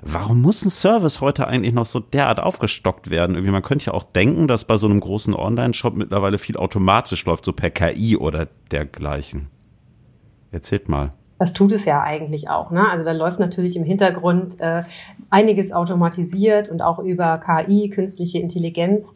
warum 0.00 0.40
muss 0.40 0.64
ein 0.64 0.70
Service 0.70 1.20
heute 1.20 1.46
eigentlich 1.48 1.74
noch 1.74 1.84
so 1.84 2.00
derart 2.00 2.40
aufgestockt 2.40 3.10
werden? 3.10 3.36
Irgendwie, 3.36 3.52
man 3.52 3.62
könnte 3.62 3.86
ja 3.86 3.94
auch 3.94 4.04
denken, 4.04 4.48
dass 4.48 4.64
bei 4.64 4.76
so 4.76 4.86
einem 4.86 5.00
großen 5.00 5.34
Online-Shop 5.34 5.94
mittlerweile 5.96 6.38
viel 6.38 6.56
automatisch 6.56 7.24
läuft, 7.26 7.44
so 7.44 7.52
per 7.52 7.70
KI 7.70 8.16
oder 8.16 8.48
dergleichen. 8.70 9.48
Erzählt 10.50 10.88
mal. 10.88 11.12
Das 11.38 11.52
tut 11.52 11.72
es 11.72 11.84
ja 11.84 12.00
eigentlich 12.00 12.48
auch. 12.48 12.70
Ne? 12.70 12.88
Also 12.88 13.04
da 13.04 13.12
läuft 13.12 13.38
natürlich 13.38 13.76
im 13.76 13.84
Hintergrund 13.84 14.60
äh, 14.60 14.82
einiges 15.28 15.72
automatisiert 15.72 16.70
und 16.70 16.80
auch 16.80 17.00
über 17.00 17.38
KI, 17.38 17.90
künstliche 17.90 18.38
Intelligenz. 18.38 19.14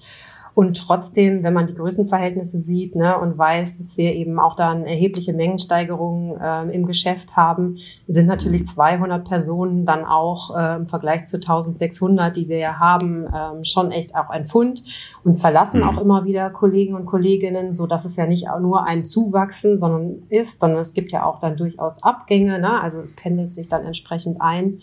Und 0.59 0.77
trotzdem, 0.77 1.45
wenn 1.45 1.55
man 1.55 1.69
die 1.69 1.75
Größenverhältnisse 1.77 2.59
sieht 2.59 2.97
ne, 2.97 3.17
und 3.17 3.39
weiß, 3.39 3.79
dass 3.79 3.97
wir 3.97 4.13
eben 4.17 4.41
auch 4.41 4.57
da 4.57 4.73
eine 4.73 4.89
erhebliche 4.89 5.33
Mengensteigerung 5.33 6.37
äh, 6.37 6.75
im 6.75 6.85
Geschäft 6.85 7.37
haben, 7.37 7.77
sind 8.09 8.27
natürlich 8.27 8.67
200 8.67 9.25
Personen 9.25 9.87
dann 9.87 10.05
auch 10.05 10.57
äh, 10.57 10.75
im 10.75 10.87
Vergleich 10.87 11.27
zu 11.27 11.37
1600, 11.37 12.37
die 12.37 12.49
wir 12.49 12.59
ja 12.59 12.81
haben, 12.81 13.27
äh, 13.27 13.65
schon 13.65 13.93
echt 13.93 14.17
auch 14.17 14.31
ein 14.31 14.45
Fund. 14.45 14.83
Uns 15.23 15.41
verlassen 15.41 15.85
auch 15.85 15.97
immer 15.97 16.25
wieder 16.25 16.51
Kollegen 16.51 16.97
und 16.97 17.07
Kolleginnen, 17.07 17.73
so 17.73 17.87
dass 17.87 18.05
es 18.05 18.17
ja 18.17 18.27
nicht 18.27 18.49
nur 18.61 18.85
ein 18.85 19.07
Zuwachsen 19.07 19.79
sondern 19.79 20.25
ist, 20.29 20.59
sondern 20.59 20.81
es 20.81 20.93
gibt 20.93 21.13
ja 21.13 21.25
auch 21.25 21.39
dann 21.39 21.57
durchaus 21.57 22.03
Abgänge. 22.03 22.59
Ne? 22.59 22.83
Also 22.83 23.01
es 23.01 23.15
pendelt 23.15 23.53
sich 23.53 23.69
dann 23.69 23.85
entsprechend 23.87 24.41
ein. 24.41 24.81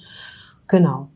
Genau. 0.70 1.10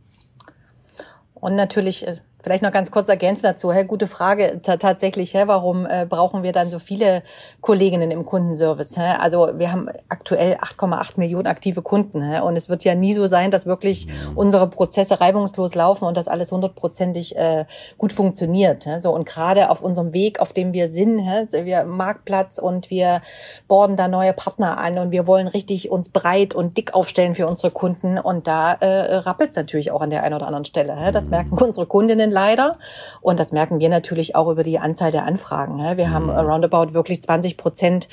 Und 1.33 1.55
natürlich 1.55 2.05
äh, 2.05 2.17
Vielleicht 2.41 2.63
noch 2.63 2.71
ganz 2.71 2.89
kurz 2.89 3.09
ergänzen 3.09 3.43
dazu. 3.43 3.73
Hey, 3.73 3.83
gute 3.83 4.07
Frage 4.07 4.61
tatsächlich. 4.61 5.33
Hey, 5.33 5.47
warum 5.47 5.85
äh, 5.85 6.05
brauchen 6.07 6.41
wir 6.41 6.53
dann 6.53 6.69
so 6.69 6.79
viele 6.79 7.21
Kolleginnen 7.59 8.11
im 8.11 8.25
Kundenservice? 8.25 8.95
Hä? 8.95 9.15
Also 9.19 9.49
wir 9.57 9.73
haben 9.73 9.89
aktuell 10.07 10.53
8,8 10.53 11.13
Millionen 11.17 11.47
aktive 11.47 11.81
Kunden. 11.81 12.21
Hä? 12.21 12.39
Und 12.39 12.55
es 12.55 12.69
wird 12.69 12.85
ja 12.85 12.95
nie 12.95 13.13
so 13.13 13.27
sein, 13.27 13.51
dass 13.51 13.65
wirklich 13.65 14.07
unsere 14.35 14.69
Prozesse 14.69 15.19
reibungslos 15.19 15.75
laufen 15.75 16.05
und 16.05 16.15
das 16.15 16.29
alles 16.29 16.53
hundertprozentig 16.53 17.35
äh, 17.35 17.65
gut 17.97 18.13
funktioniert. 18.13 18.85
Hä? 18.85 19.01
So 19.01 19.11
und 19.11 19.25
gerade 19.25 19.69
auf 19.69 19.81
unserem 19.81 20.13
Weg, 20.13 20.39
auf 20.39 20.53
dem 20.53 20.71
wir 20.71 20.87
sind, 20.87 21.19
hä? 21.19 21.45
wir 21.65 21.83
Marktplatz 21.83 22.57
und 22.57 22.89
wir 22.89 23.21
borden 23.67 23.97
da 23.97 24.07
neue 24.07 24.31
Partner 24.31 24.77
an 24.77 24.97
und 24.97 25.11
wir 25.11 25.27
wollen 25.27 25.49
richtig 25.49 25.91
uns 25.91 26.07
breit 26.07 26.53
und 26.53 26.77
dick 26.77 26.93
aufstellen 26.93 27.35
für 27.35 27.47
unsere 27.47 27.71
Kunden. 27.71 28.17
Und 28.17 28.47
da 28.47 28.75
äh, 28.75 29.15
rappelt 29.15 29.49
es 29.49 29.55
natürlich 29.57 29.91
auch 29.91 29.99
an 29.99 30.09
der 30.09 30.23
einen 30.23 30.35
oder 30.35 30.45
anderen 30.45 30.63
Stelle. 30.63 30.95
Hä? 30.95 31.11
Das 31.11 31.29
merken 31.29 31.57
unsere 31.57 31.85
Kundinnen 31.85 32.28
Kunden 32.29 32.31
leider. 32.31 32.77
Und 33.21 33.39
das 33.39 33.51
merken 33.51 33.79
wir 33.79 33.89
natürlich 33.89 34.35
auch 34.35 34.49
über 34.49 34.63
die 34.63 34.79
Anzahl 34.79 35.11
der 35.11 35.23
Anfragen. 35.23 35.97
Wir 35.97 36.11
haben 36.11 36.25
mhm. 36.25 36.31
roundabout 36.31 36.93
wirklich 36.93 37.21
20 37.21 37.57
Prozent 37.57 38.07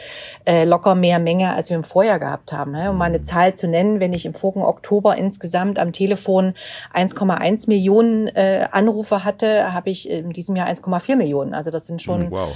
äh, 0.45 0.65
locker 0.65 0.95
mehr 0.95 1.19
Menge, 1.19 1.55
als 1.55 1.71
wir 1.71 1.77
im 1.77 1.85
Vorjahr 1.85 2.19
gehabt 2.19 2.53
haben. 2.53 2.75
Um 2.75 2.97
mal 2.97 3.07
eine 3.07 3.23
Zahl 3.23 3.55
zu 3.55 3.69
nennen, 3.69 4.01
wenn 4.01 4.13
ich 4.13 4.27
im 4.27 4.35
vorigen 4.35 4.63
Oktober 4.63 5.17
insgesamt 5.17 5.79
am 5.79 5.93
Telefon 5.93 6.55
1,1 6.95 7.69
Millionen 7.69 8.29
äh, 8.29 8.69
Anrufe 8.71 9.25
hatte, 9.25 9.73
habe 9.73 9.91
ich 9.91 10.09
in 10.09 10.31
diesem 10.31 10.57
Jahr 10.57 10.69
1,4 10.69 11.17
Millionen. 11.17 11.55
Also 11.55 11.71
das 11.71 11.87
sind 11.87 12.03
schon 12.03 12.27
mhm, 12.27 12.31
wow. 12.31 12.49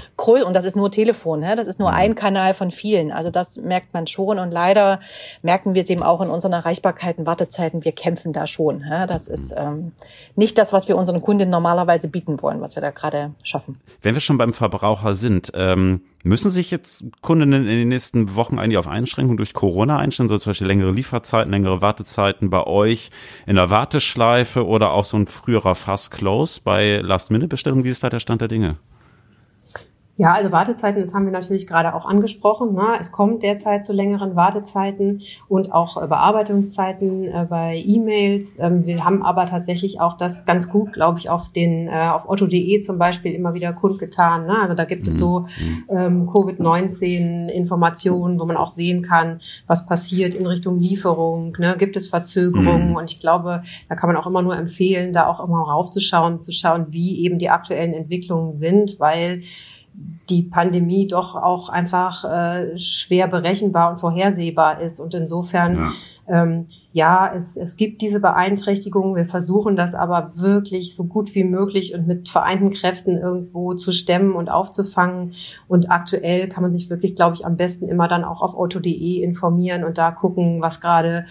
Und 0.47 0.55
das 0.55 0.65
ist 0.65 0.77
nur 0.77 0.91
Telefon. 0.91 1.43
Das 1.43 1.67
ist 1.67 1.79
nur 1.79 1.91
mhm. 1.91 1.97
ein 1.97 2.15
Kanal 2.15 2.55
von 2.55 2.71
vielen. 2.71 3.11
Also 3.11 3.31
das 3.31 3.57
merkt 3.57 3.93
man 3.95 4.07
schon 4.07 4.39
und 4.39 4.53
leider 4.53 5.01
merken 5.43 5.75
wir 5.75 5.83
es 5.83 5.91
eben 5.91 6.03
auch 6.03 6.21
in 6.21 6.29
unseren 6.29 6.53
Erreichbarkeiten, 6.53 7.27
Wartezeiten. 7.27 7.85
Wir 7.85 7.93
kämpfen 7.93 8.33
da 8.33 8.47
schon. 8.47 8.85
Das 9.09 9.29
ist 9.29 9.55
ähm, 9.57 9.93
nicht 10.37 10.59
das, 10.59 10.73
was 10.73 10.89
wir 10.89 10.97
unseren 10.97 11.21
Kunden 11.21 11.50
normalerweise 11.51 12.09
bieten 12.09 12.41
wollen, 12.43 12.61
was 12.61 12.77
wir 12.77 12.81
da 12.81 12.91
gerade 12.91 13.35
schaffen. 13.43 13.81
Wenn 14.03 14.15
wir 14.15 14.21
schon 14.21 14.39
beim 14.39 14.53
Verbraucher 14.53 15.15
sind, 15.15 15.53
ähm, 15.55 16.01
müssen 16.23 16.51
sich 16.51 16.71
jetzt 16.71 17.05
Kundinnen 17.21 17.63
in 17.67 17.79
den 17.79 17.89
nächsten 17.89 18.35
Wochen 18.35 18.59
eigentlich 18.59 18.79
auf 18.79 18.89
Einschränkungen 18.89 19.37
durch 19.37 19.53
Corona 19.53 19.99
einstellen, 19.99 20.29
so 20.29 20.39
zum 20.39 20.51
Beispiel 20.51 20.67
längere 20.67 20.93
Lieferzeiten, 20.93 21.51
längere 21.51 21.81
Wartezeiten 21.81 22.51
bei 22.51 22.67
euch 22.67 23.11
in 23.47 23.57
der 23.57 23.71
Warteschleife 23.71 24.67
oder 24.67 24.93
auch 24.93 25.05
so 25.05 25.17
ein 25.17 25.27
früherer 25.27 25.75
Fast 25.75 26.11
Close 26.11 26.61
bei 26.63 26.99
Last-Minute-Bestellungen? 26.99 27.85
Wie 27.85 27.91
ist 27.91 28.05
da 28.05 28.11
der 28.11 28.21
Stand 28.21 28.41
der 28.41 28.49
Dinge? 28.49 28.77
Ja, 30.21 30.35
also 30.35 30.53
Wartezeiten, 30.53 31.01
das 31.01 31.15
haben 31.15 31.25
wir 31.25 31.33
natürlich 31.33 31.67
gerade 31.67 31.95
auch 31.95 32.05
angesprochen. 32.05 32.75
Ne? 32.75 32.89
Es 33.01 33.11
kommt 33.11 33.43
derzeit 33.43 33.87
zu 33.87 33.95
längeren 33.95 34.37
Wartezeiten 34.37 35.23
und 35.49 35.73
auch 35.73 35.97
äh, 35.97 36.07
Bearbeitungszeiten 36.07 37.25
äh, 37.25 37.47
bei 37.49 37.83
E-Mails. 37.87 38.59
Ähm, 38.59 38.85
wir 38.85 39.03
haben 39.03 39.23
aber 39.23 39.47
tatsächlich 39.47 39.99
auch 39.99 40.19
das 40.19 40.45
ganz 40.45 40.69
gut, 40.69 40.93
glaube 40.93 41.19
ich, 41.19 41.31
auf 41.31 41.49
den 41.49 41.89
äh, 41.89 42.11
auf 42.13 42.29
otto.de 42.29 42.81
zum 42.81 42.99
Beispiel 42.99 43.33
immer 43.33 43.55
wieder 43.55 43.73
kundgetan. 43.73 44.45
Ne? 44.45 44.59
Also 44.61 44.75
da 44.75 44.85
gibt 44.85 45.07
es 45.07 45.17
so 45.17 45.47
mhm. 45.59 45.85
ähm, 45.89 46.27
Covid-19-Informationen, 46.27 48.39
wo 48.39 48.45
man 48.45 48.59
auch 48.59 48.69
sehen 48.69 49.01
kann, 49.01 49.41
was 49.67 49.87
passiert 49.87 50.35
in 50.35 50.47
Richtung 50.47 50.81
Lieferung. 50.81 51.57
Ne? 51.59 51.77
Gibt 51.79 51.97
es 51.97 52.09
Verzögerungen? 52.09 52.91
Mhm. 52.91 52.97
Und 52.97 53.11
ich 53.11 53.21
glaube, 53.21 53.63
da 53.89 53.95
kann 53.95 54.11
man 54.11 54.19
auch 54.19 54.27
immer 54.27 54.43
nur 54.43 54.55
empfehlen, 54.55 55.15
da 55.15 55.29
auch 55.29 55.43
immer 55.43 55.63
raufzuschauen, 55.63 56.41
zu 56.41 56.53
schauen, 56.53 56.89
wie 56.91 57.25
eben 57.25 57.39
die 57.39 57.49
aktuellen 57.49 57.95
Entwicklungen 57.95 58.53
sind, 58.53 59.01
weil 59.01 59.41
die 60.31 60.43
Pandemie 60.43 61.09
doch 61.09 61.35
auch 61.35 61.69
einfach 61.69 62.25
äh, 62.25 62.79
schwer 62.79 63.27
berechenbar 63.29 63.91
und 63.91 63.99
vorhersehbar 63.99 64.81
ist. 64.81 65.01
Und 65.01 65.15
insofern, 65.15 65.77
ja, 65.77 65.93
ähm, 66.29 66.67
ja 66.93 67.33
es, 67.35 67.57
es 67.57 67.77
gibt 67.77 68.01
diese 68.01 68.21
Beeinträchtigungen. 68.21 69.17
Wir 69.17 69.27
versuchen 69.27 69.77
das 69.77 69.95
aber 69.95 70.33
wirklich 70.37 70.95
so 70.95 71.05
gut 71.05 71.35
wie 71.35 71.45
möglich 71.45 71.95
und 71.95 72.07
mit 72.07 72.29
vereinten 72.29 72.71
Kräften 72.71 73.19
irgendwo 73.19 73.75
zu 73.75 73.93
stemmen 73.93 74.35
und 74.35 74.51
aufzufangen. 74.51 75.33
Und 75.67 75.91
aktuell 75.91 76.49
kann 76.49 76.63
man 76.63 76.73
sich 76.73 76.89
wirklich, 76.89 77.17
glaube 77.17 77.35
ich, 77.35 77.45
am 77.45 77.57
besten 77.57 77.89
immer 77.89 78.07
dann 78.07 78.25
auch 78.25 78.41
auf 78.41 78.55
auto.de 78.55 79.23
informieren 79.23 79.83
und 79.83 79.99
da 79.99 80.13
gucken, 80.13 80.63
was 80.63 80.81
gerade 80.81 81.27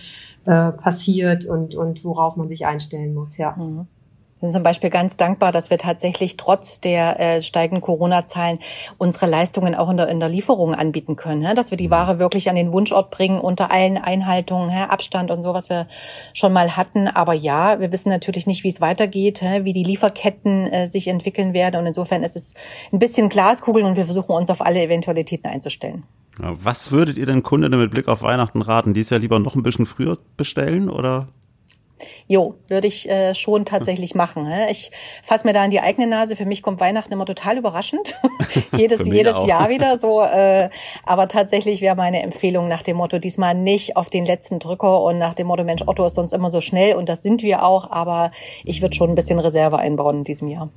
äh, 0.46 0.72
passiert 0.74 1.46
und, 1.46 1.76
und 1.76 2.04
worauf 2.04 2.36
man 2.36 2.50
sich 2.50 2.66
einstellen 2.66 3.14
muss. 3.14 3.38
Ja. 3.38 3.56
Mhm 3.56 3.88
sind 4.42 4.54
zum 4.54 4.64
Beispiel 4.64 4.90
ganz 4.90 5.18
dankbar, 5.18 5.52
dass 5.52 5.70
wir 5.70 5.78
tatsächlich 5.78 6.38
trotz 6.38 6.80
der 6.80 7.20
äh, 7.20 7.42
steigenden 7.42 7.82
Corona-Zahlen 7.82 8.60
unsere 8.98 9.26
Leistungen 9.26 9.76
auch 9.76 9.90
in 9.90 9.98
der, 9.98 10.08
in 10.08 10.20
der 10.20 10.30
Lieferung 10.30 10.74
anbieten 10.74 11.16
können. 11.16 11.46
Hä? 11.46 11.54
Dass 11.54 11.72
wir 11.72 11.78
die 11.78 11.88
mhm. 11.88 11.92
Ware 11.92 12.20
wirklich 12.20 12.50
an 12.50 12.56
den 12.56 12.72
Wunschort 12.72 13.12
bringen 13.12 13.40
unter 13.40 13.72
allen 13.72 13.98
Einhaltungen, 13.98 14.70
hä? 14.70 14.84
Abstand 14.90 15.32
und 15.32 15.42
so, 15.42 15.54
was 15.54 15.70
wir 15.70 15.88
schon 16.34 16.54
mal 16.54 16.78
hatten. 16.78 17.08
Aber 17.08 17.34
ja, 17.34 17.80
wir 17.80 17.92
wissen 17.92 18.10
natürlich 18.10 18.48
nicht, 18.48 18.64
wie 18.64 18.70
es 18.70 18.82
weitergeht, 18.82 19.42
hä? 19.42 19.66
wie 19.66 19.74
die 19.74 19.84
Lieferketten 19.84 20.68
äh, 20.68 20.88
sich 20.88 21.08
entwickeln 21.08 21.54
werden. 21.54 21.76
Und 21.76 21.88
insofern 21.88 22.24
ist 22.24 22.36
es 22.36 22.54
ein 22.94 23.00
bisschen 23.00 23.30
Glaskugeln 23.30 23.86
und 23.86 23.98
wir 23.98 24.06
versuchen 24.06 24.32
uns 24.32 24.50
auf 24.50 24.62
alle 24.62 24.82
Eventualitäten 24.82 25.48
einzustellen. 25.48 26.04
Was 26.38 26.92
würdet 26.94 27.18
ihr 27.18 27.26
denn 27.26 27.44
Kunden 27.44 27.78
mit 27.78 27.92
Blick 27.92 28.08
auf 28.08 28.22
Weihnachten 28.22 28.62
raten? 28.62 28.94
Dies 28.94 29.10
ja 29.10 29.18
lieber 29.18 29.40
noch 29.40 29.56
ein 29.56 29.64
bisschen 29.64 29.86
früher 29.86 30.18
bestellen 30.38 30.90
oder 30.90 31.28
Jo, 32.28 32.56
würde 32.68 32.88
ich 32.88 33.10
äh, 33.10 33.36
schon 33.36 33.66
tatsächlich 33.66 34.16
machen. 34.16 34.48
Hä? 34.48 34.72
Ich 34.72 34.92
fasse 35.24 35.46
mir 35.46 35.54
da 35.54 35.64
in 35.66 35.72
die 35.72 35.80
eigene 35.80 36.08
Nase. 36.08 36.36
Für 36.36 36.46
mich 36.46 36.62
kommt 36.62 36.80
Weihnachten 36.80 37.12
immer 37.14 37.26
total 37.26 37.58
überraschend. 37.58 38.20
jedes 38.78 39.06
jedes 39.06 39.34
auch. 39.34 39.48
Jahr 39.48 39.70
wieder 39.70 40.00
so. 40.00 40.22
Äh, 40.22 40.70
aber 41.06 41.28
tatsächlich 41.28 41.82
wäre 41.82 41.96
meine 41.96 42.22
Empfehlung 42.22 42.68
nach 42.68 42.82
dem 42.82 42.98
Motto, 42.98 43.20
diesmal 43.20 43.56
nicht 43.56 43.98
auf 43.98 44.10
den 44.10 44.26
letzten 44.26 44.60
Drücker 44.60 45.02
und 45.02 45.18
nach 45.18 45.34
dem 45.34 45.48
Motto, 45.48 45.64
Mensch, 45.64 45.84
Otto 45.86 46.06
ist 46.06 46.16
sonst 46.16 46.34
immer 46.34 46.50
so 46.50 46.62
schnell 46.62 46.96
und 46.96 47.10
das 47.10 47.22
sind 47.22 47.44
wir 47.44 47.64
auch. 47.64 47.90
Aber 47.92 48.32
ich 48.64 48.82
würde 48.82 48.96
schon 48.96 49.10
ein 49.10 49.16
bisschen 49.16 49.40
Reserve 49.40 49.78
einbauen 49.78 50.20
in 50.20 50.24
diesem 50.24 50.48
Jahr. 50.48 50.70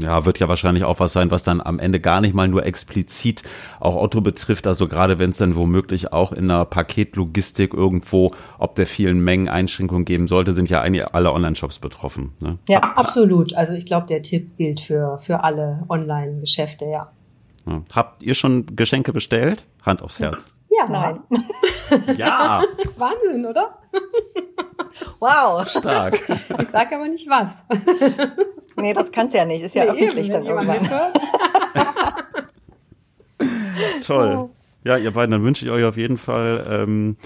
Ja, 0.00 0.24
wird 0.24 0.38
ja 0.38 0.48
wahrscheinlich 0.48 0.84
auch 0.84 1.00
was 1.00 1.12
sein, 1.12 1.30
was 1.30 1.42
dann 1.42 1.60
am 1.60 1.78
Ende 1.78 2.00
gar 2.00 2.20
nicht 2.20 2.34
mal 2.34 2.48
nur 2.48 2.64
explizit 2.64 3.42
auch 3.80 3.96
Otto 3.96 4.20
betrifft. 4.20 4.66
Also 4.66 4.88
gerade 4.88 5.18
wenn 5.18 5.30
es 5.30 5.36
dann 5.36 5.56
womöglich 5.56 6.12
auch 6.12 6.32
in 6.32 6.48
der 6.48 6.64
Paketlogistik 6.64 7.74
irgendwo, 7.74 8.32
ob 8.58 8.74
der 8.74 8.86
vielen 8.86 9.22
Mengen 9.22 9.48
Einschränkungen 9.48 10.04
geben 10.04 10.28
sollte, 10.28 10.52
sind 10.52 10.70
ja 10.70 10.80
eigentlich 10.80 11.06
alle 11.14 11.32
Online-Shops 11.32 11.78
betroffen. 11.78 12.32
Ne? 12.40 12.58
Ja, 12.68 12.80
absolut. 12.80 13.54
Also 13.54 13.74
ich 13.74 13.86
glaube, 13.86 14.06
der 14.06 14.22
Tipp 14.22 14.56
gilt 14.56 14.80
für, 14.80 15.18
für 15.18 15.44
alle 15.44 15.84
Online-Geschäfte, 15.88 16.86
ja. 16.86 17.12
ja. 17.66 17.82
Habt 17.94 18.22
ihr 18.22 18.34
schon 18.34 18.66
Geschenke 18.74 19.12
bestellt? 19.12 19.64
Hand 19.82 20.02
aufs 20.02 20.20
Herz. 20.20 20.54
Ja, 20.78 20.86
nein. 20.88 21.20
ja. 22.16 22.62
Wahnsinn, 22.96 23.44
oder? 23.44 23.78
wow. 25.20 25.68
Stark. 25.68 26.20
Ich 26.60 26.68
sage 26.70 26.96
aber 26.96 27.08
nicht 27.08 27.28
was. 27.28 27.66
Nee, 28.76 28.94
das 28.94 29.12
kannst 29.12 29.34
du 29.34 29.38
ja 29.38 29.44
nicht. 29.44 29.62
Ist 29.62 29.74
ja 29.74 29.84
nee, 29.84 29.90
öffentlich 29.90 30.30
eben, 30.30 30.44
dann 30.44 30.46
irgendwann. 30.46 30.88
Toll. 34.04 34.48
Ja, 34.84 34.96
ihr 34.96 35.12
beiden, 35.12 35.30
dann 35.30 35.44
wünsche 35.44 35.64
ich 35.64 35.70
euch 35.70 35.84
auf 35.84 35.96
jeden 35.96 36.18
Fall 36.18 36.66
ähm, 36.68 37.16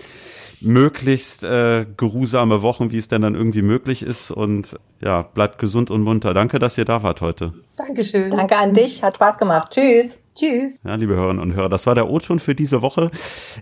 möglichst 0.61 1.45
äh, 1.45 1.87
geruhsame 1.97 2.63
Wochen, 2.63 2.91
wie 2.91 2.99
es 2.99 3.09
denn 3.09 3.23
dann 3.23 3.35
irgendwie 3.35 3.63
möglich 3.63 4.03
ist. 4.03 4.31
Und 4.31 4.79
ja, 5.03 5.23
bleibt 5.23 5.59
gesund 5.59 5.91
und 5.91 6.03
munter. 6.03 6.35
Danke, 6.35 6.59
dass 6.59 6.79
ihr 6.79 6.85
da 6.85 7.03
wart 7.03 7.21
heute. 7.21 7.53
Dankeschön. 7.77 8.31
Danke 8.31 8.57
an 8.57 8.75
dich. 8.75 9.03
Hat 9.03 9.17
Spaß 9.17 9.39
gemacht. 9.39 9.73
Tschüss. 9.73 10.23
Tschüss. 10.35 10.79
Ja, 10.85 10.97
liebe 10.97 11.15
Hörerinnen 11.15 11.43
und 11.43 11.55
Hörer, 11.55 11.71
das 11.71 11.87
war 11.87 11.95
der 11.95 12.11
O-Ton 12.11 12.41
für 12.41 12.55
diese 12.55 12.83
Woche. 12.83 13.11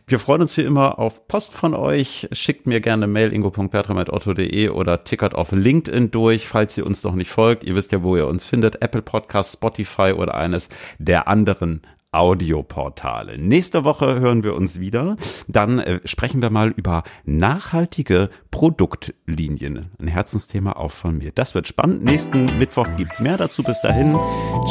Wir 0.09 0.18
freuen 0.18 0.42
uns 0.42 0.57
hier 0.57 0.66
immer 0.66 0.98
auf 0.98 1.28
Post 1.28 1.54
von 1.54 1.72
euch. 1.72 2.28
Schickt 2.33 2.66
mir 2.66 2.80
gerne 2.80 3.07
Mail 3.07 3.33
ingo.bertram.otto.de 3.33 4.68
oder 4.70 5.04
tickert 5.04 5.37
auf 5.37 5.52
LinkedIn 5.52 6.11
durch, 6.11 6.48
falls 6.48 6.76
ihr 6.76 6.85
uns 6.85 7.04
noch 7.04 7.14
nicht 7.14 7.30
folgt. 7.30 7.62
Ihr 7.62 7.76
wisst 7.76 7.92
ja, 7.92 8.02
wo 8.02 8.16
ihr 8.16 8.26
uns 8.26 8.44
findet. 8.44 8.83
Apple 8.83 9.02
Podcast, 9.02 9.52
Spotify 9.52 10.14
oder 10.16 10.35
eines 10.35 10.68
der 10.98 11.28
anderen 11.28 11.83
Audioportale. 12.14 13.38
Nächste 13.38 13.85
Woche 13.85 14.20
hören 14.20 14.42
wir 14.44 14.55
uns 14.55 14.81
wieder. 14.81 15.16
Dann 15.48 15.79
äh, 15.79 16.00
sprechen 16.05 16.40
wir 16.42 16.50
mal 16.50 16.70
über 16.70 17.03
nachhaltige 17.24 18.31
Produktlinien. 18.50 19.90
Ein 19.98 20.09
Herzensthema 20.09 20.72
auch 20.72 20.92
von 20.92 21.18
mir. 21.18 21.33
Das 21.35 21.55
wird 21.55 21.68
spannend. 21.68 22.05
Nächsten 22.05 22.59
Mittwoch 22.59 22.88
gibt's 22.96 23.20
mehr 23.20 23.37
dazu. 23.37 23.62
Bis 23.62 23.81
dahin. 23.81 24.12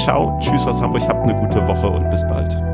Ciao. 0.03 0.39
Tschüss 0.41 0.65
aus 0.65 0.81
Hamburg. 0.81 1.03
Habt 1.07 1.29
eine 1.29 1.39
gute 1.39 1.67
Woche 1.67 1.87
und 1.87 2.09
bis 2.09 2.21
bald. 2.27 2.72